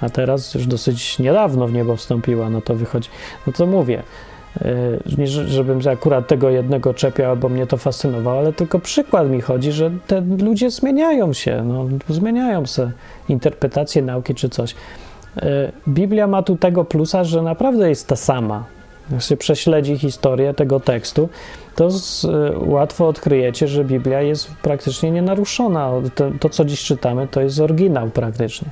A 0.00 0.08
teraz 0.08 0.54
już 0.54 0.66
dosyć 0.66 1.18
niedawno 1.18 1.66
w 1.66 1.72
niebo 1.72 1.96
wstąpiła, 1.96 2.50
no 2.50 2.60
to 2.60 2.74
wychodzi. 2.74 3.08
No 3.46 3.52
to 3.52 3.66
mówię, 3.66 4.02
e, 4.60 5.16
nie 5.18 5.26
żebym 5.26 5.80
akurat 5.92 6.28
tego 6.28 6.50
jednego 6.50 6.94
czepiał, 6.94 7.36
bo 7.36 7.48
mnie 7.48 7.66
to 7.66 7.76
fascynowało, 7.76 8.38
ale 8.38 8.52
tylko 8.52 8.78
przykład 8.78 9.30
mi 9.30 9.40
chodzi, 9.40 9.72
że 9.72 9.90
te 10.06 10.20
ludzie 10.20 10.70
zmieniają 10.70 11.32
się, 11.32 11.64
no, 11.64 11.86
zmieniają 12.08 12.66
się 12.66 12.90
interpretacje 13.28 14.02
nauki 14.02 14.34
czy 14.34 14.48
coś. 14.48 14.74
E, 15.36 15.72
Biblia 15.88 16.26
ma 16.26 16.42
tu 16.42 16.56
tego 16.56 16.84
plusa, 16.84 17.24
że 17.24 17.42
naprawdę 17.42 17.88
jest 17.88 18.08
ta 18.08 18.16
sama. 18.16 18.64
Jak 19.10 19.22
się 19.22 19.36
prześledzi 19.36 19.98
historię 19.98 20.54
tego 20.54 20.80
tekstu, 20.80 21.28
to 21.74 21.90
z, 21.90 22.24
y, 22.24 22.28
łatwo 22.58 23.08
odkryjecie, 23.08 23.68
że 23.68 23.84
Biblia 23.84 24.22
jest 24.22 24.50
praktycznie 24.62 25.10
nienaruszona. 25.10 25.90
To, 26.14 26.30
to, 26.40 26.48
co 26.48 26.64
dziś 26.64 26.84
czytamy, 26.84 27.28
to 27.28 27.40
jest 27.40 27.60
oryginał 27.60 28.10
praktycznie. 28.10 28.68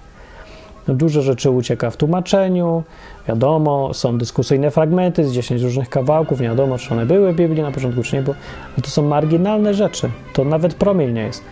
Dużo 0.88 1.22
rzeczy 1.22 1.50
ucieka 1.50 1.90
w 1.90 1.96
tłumaczeniu, 1.96 2.82
wiadomo, 3.28 3.94
są 3.94 4.18
dyskusyjne 4.18 4.70
fragmenty 4.70 5.24
z 5.24 5.32
10 5.32 5.62
różnych 5.62 5.88
kawałków, 5.88 6.40
nie 6.40 6.48
wiadomo, 6.48 6.78
czy 6.78 6.94
one 6.94 7.06
były 7.06 7.32
w 7.32 7.36
Biblii 7.36 7.62
na 7.62 7.72
początku, 7.72 8.02
czy 8.02 8.16
nie, 8.16 8.22
bo 8.22 8.34
to 8.82 8.90
są 8.90 9.02
marginalne 9.02 9.74
rzeczy. 9.74 10.10
To 10.32 10.44
nawet 10.44 10.74
promień 10.74 11.12
nie 11.12 11.22
jest. 11.22 11.44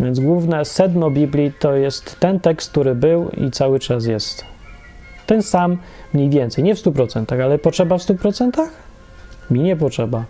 Więc 0.00 0.20
główne 0.20 0.64
sedno 0.64 1.10
Biblii 1.10 1.52
to 1.58 1.74
jest 1.74 2.20
ten 2.20 2.40
tekst, 2.40 2.70
który 2.70 2.94
był 2.94 3.30
i 3.30 3.50
cały 3.50 3.80
czas 3.80 4.06
jest 4.06 4.44
ten 5.26 5.42
sam 5.42 5.78
mniej 6.14 6.30
więcej. 6.30 6.64
Nie 6.64 6.74
w 6.74 6.78
100%, 6.78 7.42
ale 7.42 7.58
potrzeba 7.58 7.98
w 7.98 8.02
100%? 8.02 8.66
Mi 9.50 9.60
nie 9.60 9.76
potrzeba. 9.76 10.24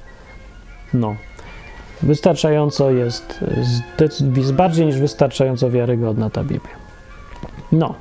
No. 0.95 1.17
Wystarczająco 2.03 2.91
jest, 2.91 3.45
jest 4.37 4.53
bardziej 4.53 4.87
niż 4.87 4.99
wystarczająco 4.99 5.71
wiarygodna 5.71 6.31
ta 6.31 6.45
Biblia. 6.45 6.75
No. 7.73 7.95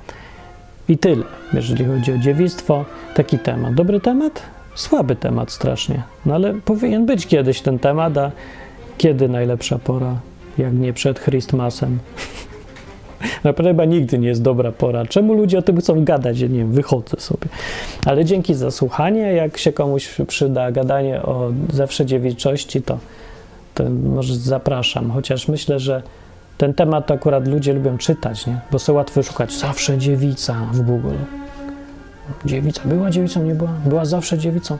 I 0.89 0.97
tyle, 0.97 1.23
jeżeli 1.53 1.85
chodzi 1.85 2.13
o 2.13 2.17
dziewictwo. 2.17 2.85
Taki 3.15 3.39
temat. 3.39 3.73
Dobry 3.73 3.99
temat? 3.99 4.41
Słaby 4.75 5.15
temat 5.15 5.51
strasznie. 5.51 6.03
No 6.25 6.35
ale 6.35 6.53
powinien 6.53 7.05
być 7.05 7.27
kiedyś 7.27 7.61
ten 7.61 7.79
temat, 7.79 8.17
a 8.17 8.31
kiedy 8.97 9.29
najlepsza 9.29 9.79
pora? 9.79 10.15
Jak 10.57 10.73
nie 10.73 10.93
przed 10.93 11.19
Christmasem. 11.19 11.99
Naprawdę 13.43 13.69
chyba 13.69 13.85
nigdy 13.85 14.19
nie 14.19 14.27
jest 14.27 14.41
dobra 14.41 14.71
pora. 14.71 15.05
Czemu 15.05 15.33
ludzie 15.33 15.57
o 15.57 15.61
tym 15.61 15.77
chcą 15.77 16.03
gadać? 16.03 16.39
Ja 16.39 16.47
nie 16.47 16.57
wiem, 16.57 16.71
wychodzę 16.71 17.19
sobie. 17.19 17.47
Ale 18.05 18.25
dzięki 18.25 18.53
za 18.53 18.71
słuchanie. 18.71 19.21
Jak 19.21 19.57
się 19.57 19.73
komuś 19.73 20.15
przyda 20.27 20.71
gadanie 20.71 21.21
o 21.21 21.51
zawsze 21.73 22.05
dziewiczości, 22.05 22.81
to, 22.81 22.97
to 23.73 23.83
może 23.89 24.35
zapraszam. 24.35 25.11
Chociaż 25.11 25.47
myślę, 25.47 25.79
że 25.79 26.01
ten 26.57 26.73
temat 26.73 27.11
akurat 27.11 27.47
ludzie 27.47 27.73
lubią 27.73 27.97
czytać, 27.97 28.47
nie? 28.47 28.59
Bo 28.71 28.79
są 28.79 28.93
łatwo 28.93 29.23
szukać. 29.23 29.57
Zawsze 29.57 29.97
dziewica 29.97 30.55
w 30.71 30.81
Google. 30.81 31.15
Dziewica. 32.45 32.81
Była 32.85 33.09
dziewicą, 33.09 33.43
nie 33.43 33.55
była? 33.55 33.71
Była 33.85 34.05
zawsze 34.05 34.37
dziewicą. 34.37 34.77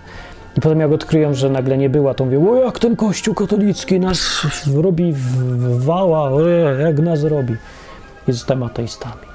I 0.57 0.61
potem 0.61 0.79
jak 0.79 0.91
odkryją, 0.91 1.33
że 1.33 1.49
nagle 1.49 1.77
nie 1.77 1.89
była, 1.89 2.13
to 2.13 2.25
mówię, 2.25 2.49
o 2.49 2.55
jak 2.55 2.79
ten 2.79 2.95
kościół 2.95 3.33
katolicki 3.33 3.99
nas 3.99 4.41
robi 4.75 5.13
w 5.13 5.83
wała, 5.85 6.21
o 6.21 6.47
jak 6.79 6.99
nas 6.99 7.23
robi 7.23 7.55
i 8.27 8.31
zostałem 8.31 8.63
ateistami. 8.63 9.27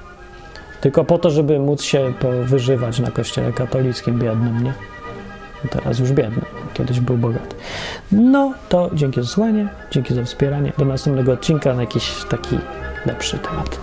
Tylko 0.81 1.03
po 1.03 1.17
to, 1.17 1.29
żeby 1.29 1.59
móc 1.59 1.81
się 1.81 2.13
wyżywać 2.45 2.99
na 2.99 3.11
kościele 3.11 3.53
katolickim 3.53 4.19
biednym, 4.19 4.63
nie? 4.63 4.73
Teraz 5.69 5.99
już 5.99 6.11
biedny, 6.11 6.41
kiedyś 6.73 6.99
był 6.99 7.17
bogaty. 7.17 7.55
No 8.11 8.53
to 8.69 8.89
dzięki 8.93 9.21
za 9.21 9.27
słuchanie, 9.27 9.67
dzięki 9.91 10.13
za 10.13 10.23
wspieranie. 10.23 10.73
Do 10.77 10.85
następnego 10.85 11.31
odcinka 11.31 11.73
na 11.73 11.81
jakiś 11.81 12.23
taki 12.29 12.59
lepszy 13.05 13.39
temat. 13.39 13.79